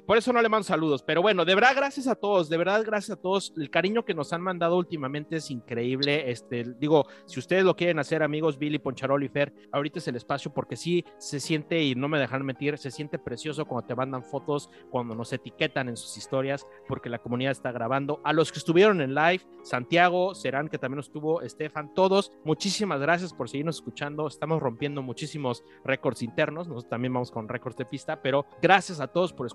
[0.06, 1.04] por eso no le mando saludos.
[1.04, 2.50] Pero bueno, de verdad, gracias a todos.
[2.50, 3.54] De verdad, gracias a todos.
[3.58, 6.30] El cariño que nos han mandado últimamente es increíble.
[6.32, 10.16] Este, digo, si ustedes lo quieren hacer, amigos, Billy, Poncharol y Fer, ahorita es el
[10.16, 13.96] espacio porque sí se siente, y no me dejan mentir, se siente precioso cuando te
[13.96, 18.22] mandan fotos, cuando nos etiquetan en sus historias, porque la comunidad está grabando.
[18.24, 23.34] A los que estuvieron en live, Santiago, Serán, que también estuvo, Estefan, todos, muchísimas gracias
[23.34, 24.28] por seguirnos escuchando.
[24.28, 26.68] Estamos rompiendo muchísimos récords internos.
[26.68, 29.48] Nosotros también vamos con récords de pista, pero gracias a todos por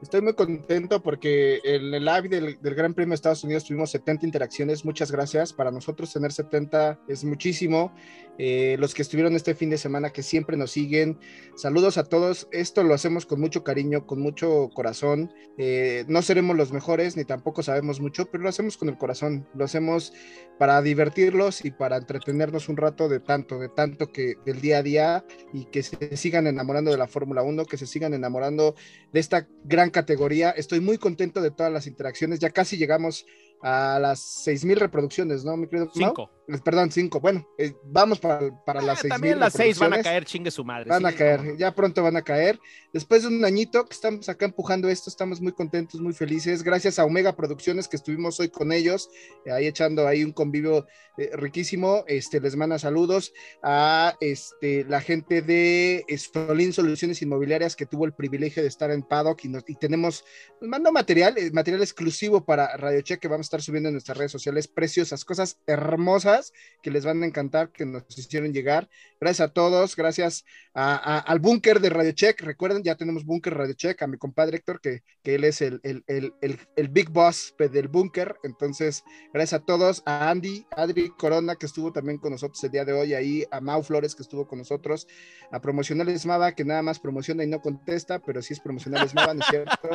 [0.00, 3.90] Estoy muy contento porque en el live del, del Gran Premio de Estados Unidos tuvimos
[3.90, 4.84] 70 interacciones.
[4.84, 5.52] Muchas gracias.
[5.52, 7.92] Para nosotros tener 70 es muchísimo.
[8.38, 11.18] Eh, los que estuvieron este fin de semana, que siempre nos siguen.
[11.56, 12.48] Saludos a todos.
[12.52, 15.32] Esto lo hacemos con mucho cariño, con mucho corazón.
[15.58, 19.48] Eh, no seremos los mejores, ni tampoco sabemos mucho, pero lo hacemos con el corazón.
[19.54, 20.12] Lo hacemos
[20.56, 24.82] para divertirlos y para entretenernos un rato de tanto, de tanto que del día a
[24.82, 28.76] día y que se sigan enamorando de la Fórmula 1, que se sigan enamorando
[29.12, 30.50] de esta gran categoría.
[30.50, 32.38] Estoy muy contento de todas las interacciones.
[32.38, 33.26] Ya casi llegamos
[33.62, 35.90] a las 6.000 reproducciones, ¿no, mi querido?
[35.92, 36.30] Cinco.
[36.48, 37.20] Eh, Perdón, cinco.
[37.20, 40.50] Bueno, eh, vamos para, para Ah, las 6.000 también las seis van a caer, chingue
[40.50, 40.88] su madre.
[40.88, 41.54] Van a caer, no.
[41.56, 42.58] ya pronto van a caer.
[42.92, 46.62] Después de un añito que estamos acá empujando esto, estamos muy contentos, muy felices.
[46.62, 49.10] Gracias a Omega Producciones que estuvimos hoy con ellos,
[49.44, 50.86] eh, ahí echando ahí un convivio
[51.18, 52.04] eh, riquísimo.
[52.06, 53.32] Este, les manda saludos
[53.62, 59.02] a este, la gente de Solín Soluciones Inmobiliarias que tuvo el privilegio de estar en
[59.02, 60.24] Paddock y, nos- y tenemos,
[60.60, 64.16] nos mandó material, material exclusivo para Radio Check que vamos a estar subiendo en nuestras
[64.16, 66.37] redes sociales, preciosas, cosas hermosas
[66.82, 68.88] que les van a encantar, que nos hicieron llegar.
[69.20, 72.40] Gracias a todos, gracias a- a- al búnker de Radio Check.
[72.42, 75.80] Recuerden, ya tenemos búnker Radio Check, a mi compadre Héctor, que, que él es el,
[75.82, 76.32] el, el,
[76.76, 78.36] el, big boss del búnker.
[78.44, 82.84] Entonces, gracias a todos, a Andy, Adri Corona, que estuvo también con nosotros el día
[82.84, 85.06] de hoy, ahí, a Mau Flores, que estuvo con nosotros,
[85.50, 89.34] a Promocionales Mava, que nada más promociona y no contesta, pero sí es Promocionales Mava,
[89.34, 89.88] ¿no es cierto?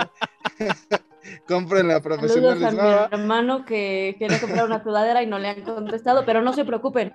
[1.47, 2.71] Compren la Saludos Promocionales a
[3.09, 6.65] mi hermano que quiere comprar una sudadera y no le han contestado, pero no se
[6.65, 7.13] preocupen,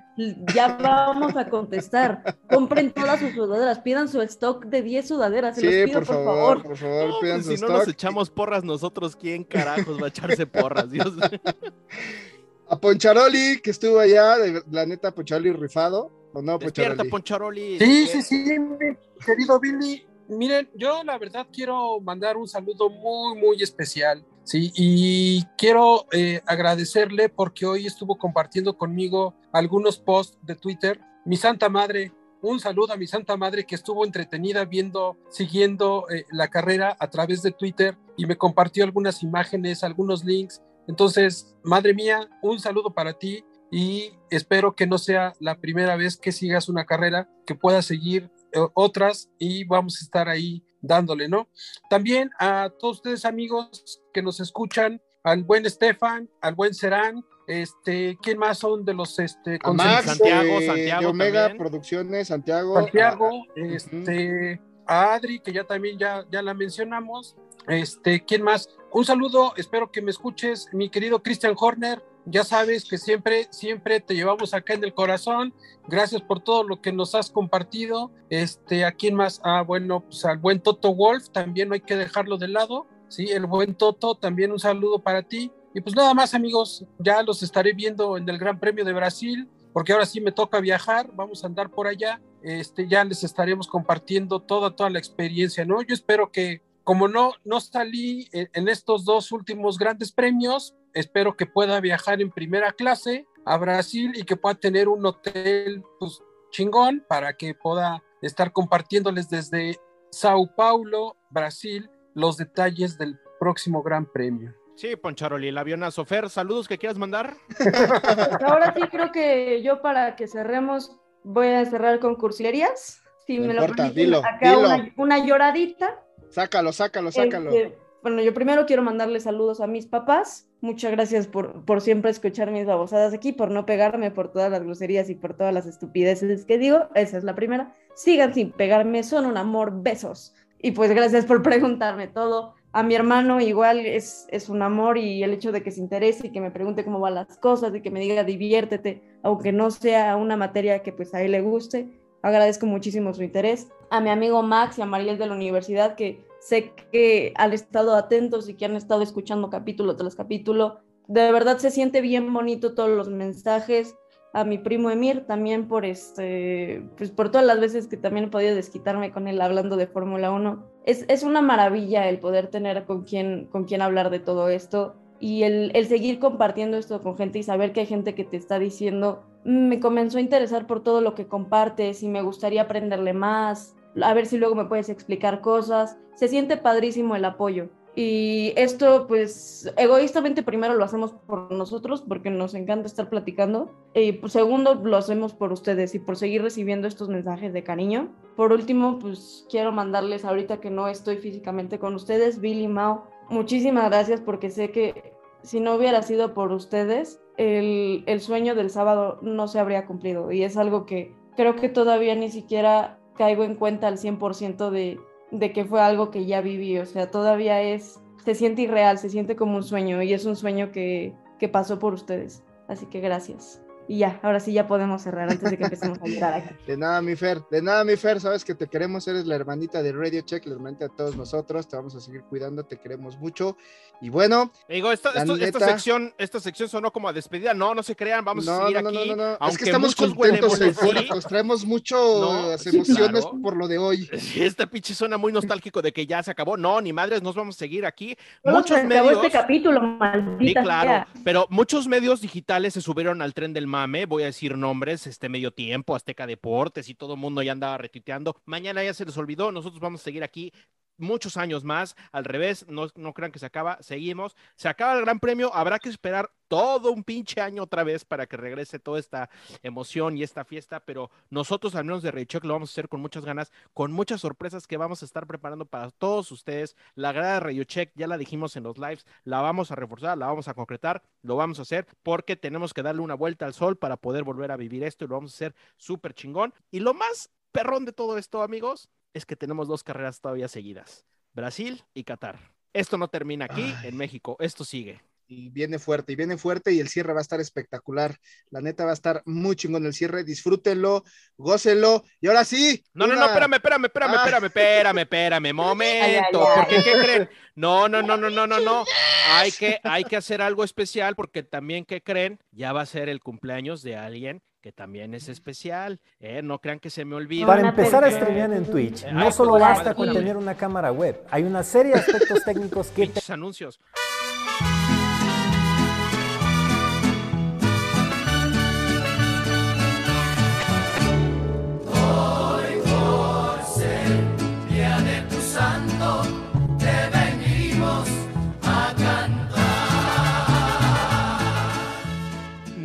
[0.54, 2.38] ya vamos a contestar.
[2.50, 6.06] Compren todas sus sudaderas, pidan su stock de 10 sudaderas, se Sí, los pido por
[6.06, 6.62] por, favor, favor.
[6.62, 10.06] por favor, No, pidan pues, su si no nos echamos porras nosotros, ¿quién carajos va
[10.06, 10.90] a echarse porras?
[10.90, 11.12] Dios.
[12.70, 16.10] A Poncharoli, que estuvo allá, de la neta, Poncharoli rifado.
[16.34, 17.78] ¿O no, Despierta, Poncharoli?
[17.78, 17.78] Poncharoli.
[17.78, 18.76] Sí, sí, sí, mi
[19.24, 20.06] querido Billy.
[20.28, 24.70] Miren, yo la verdad quiero mandar un saludo muy, muy especial, ¿sí?
[24.74, 31.00] Y quiero eh, agradecerle porque hoy estuvo compartiendo conmigo algunos posts de Twitter.
[31.24, 32.12] Mi santa madre,
[32.42, 37.08] un saludo a mi santa madre que estuvo entretenida viendo, siguiendo eh, la carrera a
[37.08, 40.60] través de Twitter y me compartió algunas imágenes, algunos links.
[40.86, 46.18] Entonces, madre mía, un saludo para ti y espero que no sea la primera vez
[46.18, 48.30] que sigas una carrera, que puedas seguir
[48.74, 51.48] otras y vamos a estar ahí dándole, ¿no?
[51.90, 58.16] También a todos ustedes amigos que nos escuchan, al buen Estefan, al buen Serán, este,
[58.22, 61.58] ¿quién más son de los este Max, Santiago, de- Santiago de Omega también.
[61.58, 62.74] Producciones, Santiago.
[62.74, 67.36] Santiago, Ah, este, a Adri, que ya también ya, ya la mencionamos.
[67.66, 68.68] Este, ¿quién más?
[68.92, 72.02] Un saludo, espero que me escuches, mi querido Christian Horner.
[72.30, 75.54] Ya sabes que siempre, siempre te llevamos acá en el corazón.
[75.86, 78.10] Gracias por todo lo que nos has compartido.
[78.28, 79.40] Este, ¿a quién más?
[79.44, 82.86] Ah, bueno, pues al buen Toto Wolf, también no hay que dejarlo de lado.
[83.08, 85.50] Sí, el buen Toto, también un saludo para ti.
[85.74, 89.48] Y pues nada más, amigos, ya los estaré viendo en el Gran Premio de Brasil,
[89.72, 92.20] porque ahora sí me toca viajar, vamos a andar por allá.
[92.42, 95.80] Este, ya les estaremos compartiendo toda, toda la experiencia, ¿no?
[95.80, 101.36] Yo espero que, como no, no salí en, en estos dos últimos grandes premios, espero
[101.36, 106.22] que pueda viajar en primera clase a Brasil y que pueda tener un hotel, pues,
[106.50, 109.76] chingón para que pueda estar compartiéndoles desde
[110.10, 114.54] Sao Paulo, Brasil, los detalles del próximo Gran Premio.
[114.74, 116.06] Sí, Poncharoli, el avionazo.
[116.06, 117.36] Fer, saludos que quieras mandar.
[118.46, 123.02] Ahora sí creo que yo para que cerremos voy a cerrar con cursilerías.
[123.26, 124.60] Si No me lo permiten, dilo, acá dilo.
[124.60, 126.02] Una, una lloradita.
[126.30, 127.50] Sácalo, sácalo, sácalo.
[127.50, 130.48] Este, bueno, yo primero quiero mandarle saludos a mis papás.
[130.60, 134.62] Muchas gracias por, por siempre escuchar mis babosadas aquí, por no pegarme por todas las
[134.62, 136.88] groserías y por todas las estupideces que digo.
[136.94, 137.72] Esa es la primera.
[137.94, 140.34] Sigan sin pegarme, son un amor, besos.
[140.60, 142.54] Y pues gracias por preguntarme todo.
[142.72, 146.26] A mi hermano igual es, es un amor y el hecho de que se interese
[146.26, 149.70] y que me pregunte cómo van las cosas y que me diga diviértete, aunque no
[149.70, 151.88] sea una materia que pues a él le guste,
[152.22, 153.68] agradezco muchísimo su interés.
[153.90, 157.94] A mi amigo Max y a Mariel de la universidad que sé que han estado
[157.94, 160.80] atentos y que han estado escuchando capítulo tras capítulo.
[161.06, 163.96] De verdad se siente bien bonito todos los mensajes.
[164.34, 168.30] A mi primo Emir también por este, pues por todas las veces que también he
[168.30, 170.66] podido desquitarme con él hablando de Fórmula 1.
[170.84, 174.96] Es, es una maravilla el poder tener con quien, con quien hablar de todo esto
[175.18, 178.36] y el, el seguir compartiendo esto con gente y saber que hay gente que te
[178.36, 182.62] está diciendo, "Mm, me comenzó a interesar por todo lo que compartes y me gustaría
[182.62, 185.96] aprenderle más, a ver si luego me puedes explicar cosas.
[186.14, 187.70] Se siente padrísimo el apoyo.
[187.96, 193.72] Y esto, pues, egoístamente primero lo hacemos por nosotros, porque nos encanta estar platicando.
[193.94, 198.14] Y pues, segundo, lo hacemos por ustedes y por seguir recibiendo estos mensajes de cariño.
[198.36, 203.86] Por último, pues, quiero mandarles ahorita que no estoy físicamente con ustedes, Billy Mao, muchísimas
[203.86, 209.18] gracias porque sé que si no hubiera sido por ustedes, el, el sueño del sábado
[209.22, 210.30] no se habría cumplido.
[210.30, 215.00] Y es algo que creo que todavía ni siquiera caigo en cuenta al 100% de,
[215.30, 216.78] de que fue algo que ya viví.
[216.78, 220.36] O sea, todavía es, se siente irreal, se siente como un sueño y es un
[220.36, 222.42] sueño que, que pasó por ustedes.
[222.66, 223.62] Así que gracias.
[223.90, 226.54] Y ya, ahora sí ya podemos cerrar antes de que empecemos a llorar aquí.
[226.66, 227.40] De nada, mi Fer.
[227.50, 228.20] De nada, mi Fer.
[228.20, 229.08] Sabes que te queremos.
[229.08, 231.66] Eres la hermanita de Radio Check, la hermanita de todos nosotros.
[231.66, 232.64] Te vamos a seguir cuidando.
[232.66, 233.56] Te queremos mucho.
[234.02, 237.54] Y bueno, Digo, esta, esto- esta neta- sección, esta sección sonó como a despedida.
[237.54, 239.08] No, no se crean, vamos a no, seguir no, no, aquí.
[239.08, 239.48] no, no, no.
[239.48, 241.24] Es que estamos contentos, eufóricos.
[241.26, 243.38] Traemos No, muchas sí, emociones claro.
[243.42, 244.08] por lo de hoy.
[244.18, 246.56] Sí, Este pinche suena muy nostálgico de que ya se acabó.
[246.58, 248.16] No, ni madres, nos vamos a seguir aquí.
[248.44, 249.24] Muchos se acabó medios.
[249.24, 251.08] este capítulo, Sí, maldita claro, sea.
[251.24, 255.28] pero muchos medios digitales se subieron al tren del mame, voy a decir nombres, este
[255.28, 258.40] medio tiempo, Azteca Deportes y todo el mundo ya andaba retuiteando.
[258.44, 260.52] Mañana ya se les olvidó, nosotros vamos a seguir aquí
[260.98, 265.02] muchos años más, al revés, no, no crean que se acaba, seguimos, se acaba el
[265.02, 268.98] Gran Premio, habrá que esperar todo un pinche año otra vez para que regrese toda
[268.98, 269.30] esta
[269.62, 273.00] emoción y esta fiesta, pero nosotros al menos de Raycheck lo vamos a hacer con
[273.00, 276.74] muchas ganas, con muchas sorpresas que vamos a estar preparando para todos ustedes.
[276.94, 280.48] La grada de ya la dijimos en los lives, la vamos a reforzar, la vamos
[280.48, 283.96] a concretar, lo vamos a hacer porque tenemos que darle una vuelta al sol para
[283.96, 286.54] poder volver a vivir esto y lo vamos a hacer súper chingón.
[286.70, 291.04] Y lo más perrón de todo esto, amigos, es que tenemos dos carreras todavía seguidas,
[291.32, 292.38] Brasil y Qatar.
[292.72, 293.88] Esto no termina aquí Ay.
[293.88, 295.00] en México, esto sigue.
[295.30, 298.16] Y viene fuerte, y viene fuerte, y el cierre va a estar espectacular.
[298.48, 300.24] La neta va a estar muy chingón el cierre.
[300.24, 301.04] Disfrútenlo,
[301.36, 302.02] gócenlo.
[302.18, 302.82] Y ahora sí.
[302.94, 304.22] No, no, no, espérame, espérame, espérame, Ah.
[304.24, 305.52] espérame, espérame, espérame,
[306.32, 307.28] momento, porque ¿qué creen?
[307.54, 308.84] No, no, no, no, no, no, no.
[309.32, 312.38] Hay que, hay que hacer algo especial porque también, ¿qué creen?
[312.50, 316.42] Ya va a ser el cumpleaños de alguien que también es especial, ¿eh?
[316.42, 317.46] No crean que se me olvide.
[317.46, 320.56] Van Para empezar a streamear en Twitch, Ay, no solo pues, basta con tener una
[320.56, 323.80] cámara web, hay una serie de aspectos técnicos que te anuncios.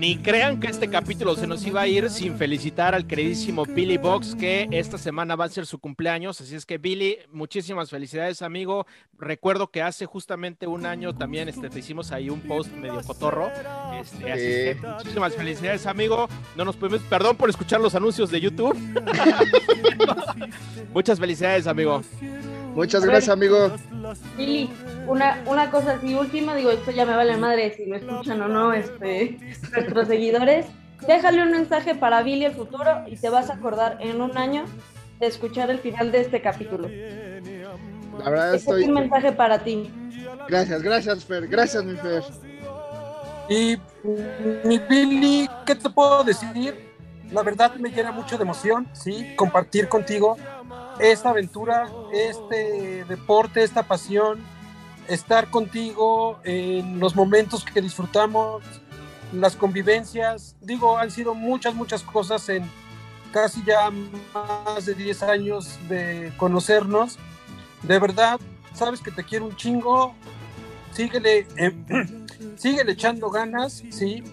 [0.03, 3.95] Ni crean que este capítulo se nos iba a ir sin felicitar al queridísimo Billy
[3.95, 6.41] Box, que esta semana va a ser su cumpleaños.
[6.41, 8.85] Así es que, Billy, muchísimas felicidades, amigo.
[9.17, 13.49] Recuerdo que hace justamente un año también este, te hicimos ahí un post medio cotorro.
[13.97, 16.27] Este, así es que muchísimas felicidades, amigo.
[16.57, 18.75] No nos podemos, perdón por escuchar los anuncios de YouTube.
[20.93, 22.01] Muchas felicidades, amigo.
[22.75, 23.71] Muchas gracias, amigo.
[24.37, 24.69] Billy,
[25.07, 28.47] una, una cosa así última, digo, esto ya me vale madre si lo escuchan o
[28.47, 29.37] no, este,
[29.71, 30.65] nuestros seguidores.
[31.07, 34.65] Déjale un mensaje para Billy el futuro y te vas a acordar en un año
[35.19, 36.87] de escuchar el final de este capítulo.
[36.87, 38.83] La verdad Este es estoy.
[38.85, 39.91] un mensaje para ti.
[40.47, 41.47] Gracias, gracias, Fer.
[41.47, 42.23] Gracias, mi Fer.
[43.49, 43.77] Y
[44.63, 46.93] mi Billy, ¿qué te puedo decir?
[47.31, 50.37] La verdad me llena mucho de emoción, sí, compartir contigo
[50.99, 54.39] esta aventura, este deporte, esta pasión,
[55.07, 58.63] estar contigo en los momentos que disfrutamos,
[59.33, 60.55] las convivencias.
[60.61, 62.69] Digo, han sido muchas, muchas cosas en
[63.31, 63.89] casi ya
[64.33, 67.17] más de 10 años de conocernos.
[67.81, 68.39] De verdad,
[68.73, 70.13] sabes que te quiero un chingo.
[70.91, 71.73] Síguele, eh,
[72.55, 74.23] síguele echando ganas, sí.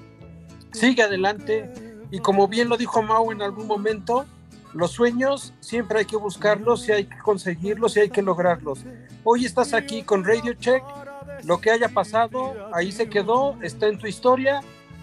[0.72, 1.72] Sigue adelante.
[2.10, 4.26] Y como bien lo dijo Mau en algún momento,
[4.74, 8.80] los sueños siempre hay que buscarlos y hay que conseguirlos y hay que lograrlos.
[9.24, 10.82] Hoy estás aquí con Radio Check.
[11.44, 14.60] Lo que haya pasado, ahí se quedó, está en tu historia.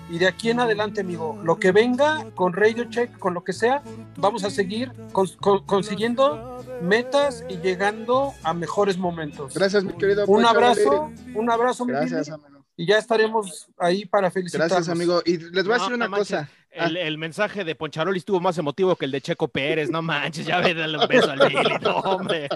[0.09, 3.51] Y de aquí en adelante, amigo, lo que venga con Radio Check, con lo que
[3.51, 3.81] sea,
[4.15, 9.53] vamos a seguir cons- con- consiguiendo metas y llegando a mejores momentos.
[9.53, 10.21] Gracias, mi querido.
[10.21, 12.63] Un Poncho abrazo, un abrazo, mi Gracias, amigo.
[12.77, 14.71] y ya estaremos ahí para felicitarnos.
[14.71, 15.21] Gracias, amigo.
[15.25, 16.49] Y les voy a decir una no cosa.
[16.77, 19.89] El, el mensaje de Poncharoli estuvo más emotivo que el de Checo Pérez.
[19.89, 21.77] No manches, ya ve, dale un beso al Billy.
[21.81, 22.47] No, hombre.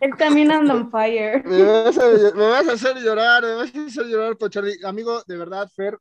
[0.00, 1.42] Él también anda on fire.
[1.46, 4.76] Me vas, a, me vas a hacer llorar, me vas a hacer llorar, Pocholi.
[4.84, 5.98] Amigo, de verdad, Fer,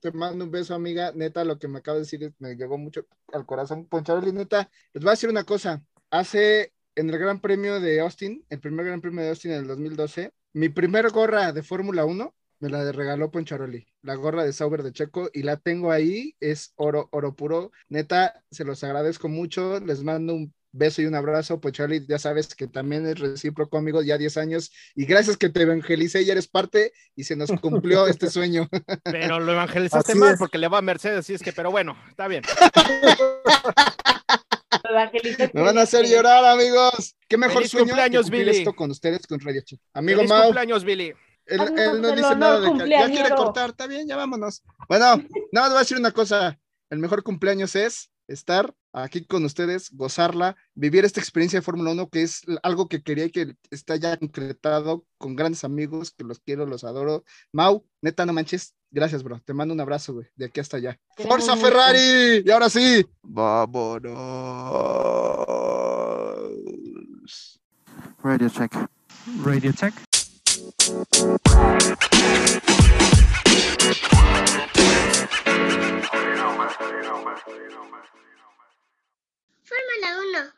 [0.00, 1.12] te mando un beso, amiga.
[1.14, 3.86] Neta, lo que me acaba de decir me llegó mucho al corazón.
[3.86, 5.82] Poncharoli, neta, les voy a decir una cosa.
[6.10, 9.66] Hace en el Gran Premio de Austin, el primer Gran Premio de Austin en el
[9.68, 14.82] 2012, mi primer gorra de Fórmula 1 me la regaló Poncharoli, la gorra de Sauber
[14.82, 17.72] de Checo, y la tengo ahí, es oro, oro puro.
[17.88, 22.54] Neta, se los agradezco mucho, les mando un beso y un abrazo, Poncharoli, ya sabes
[22.54, 26.46] que también es recíproco, amigo, ya 10 años, y gracias que te evangelicé y eres
[26.46, 28.68] parte, y se nos cumplió este sueño.
[29.04, 30.38] Pero lo evangelizaste Así mal es.
[30.38, 32.42] porque le va a Mercedes, así es que, pero bueno, está bien.
[35.52, 37.16] Me van a hacer llorar, amigos.
[37.28, 38.58] Qué mejor Feliz sueño que cumpleaños, cumplir Billy.
[38.58, 39.82] esto con ustedes, con Radio Chico.
[39.94, 41.12] Amigo Feliz Mau, cumpleaños, Billy.
[41.50, 43.70] Él, no dice nada de que ya quiere cortar.
[43.70, 44.62] Está bien, ya vámonos.
[44.88, 45.16] Bueno,
[45.52, 46.58] nada más voy a decir una cosa.
[46.90, 52.08] El mejor cumpleaños es estar aquí con ustedes, gozarla, vivir esta experiencia de Fórmula 1,
[52.08, 56.40] que es algo que quería y que está ya concretado con grandes amigos, que los
[56.40, 57.24] quiero, los adoro.
[57.52, 58.74] Mau, neta, no manches.
[58.90, 59.40] Gracias, bro.
[59.44, 60.98] Te mando un abrazo, güey, de aquí hasta allá.
[61.16, 61.56] ¡Forza.
[61.56, 62.42] Ferrari!
[62.44, 64.14] Y ahora sí, vámonos.
[68.22, 68.72] Radio check.
[69.44, 70.09] Radio Check.
[70.80, 71.04] Fórmula
[80.20, 80.52] 1.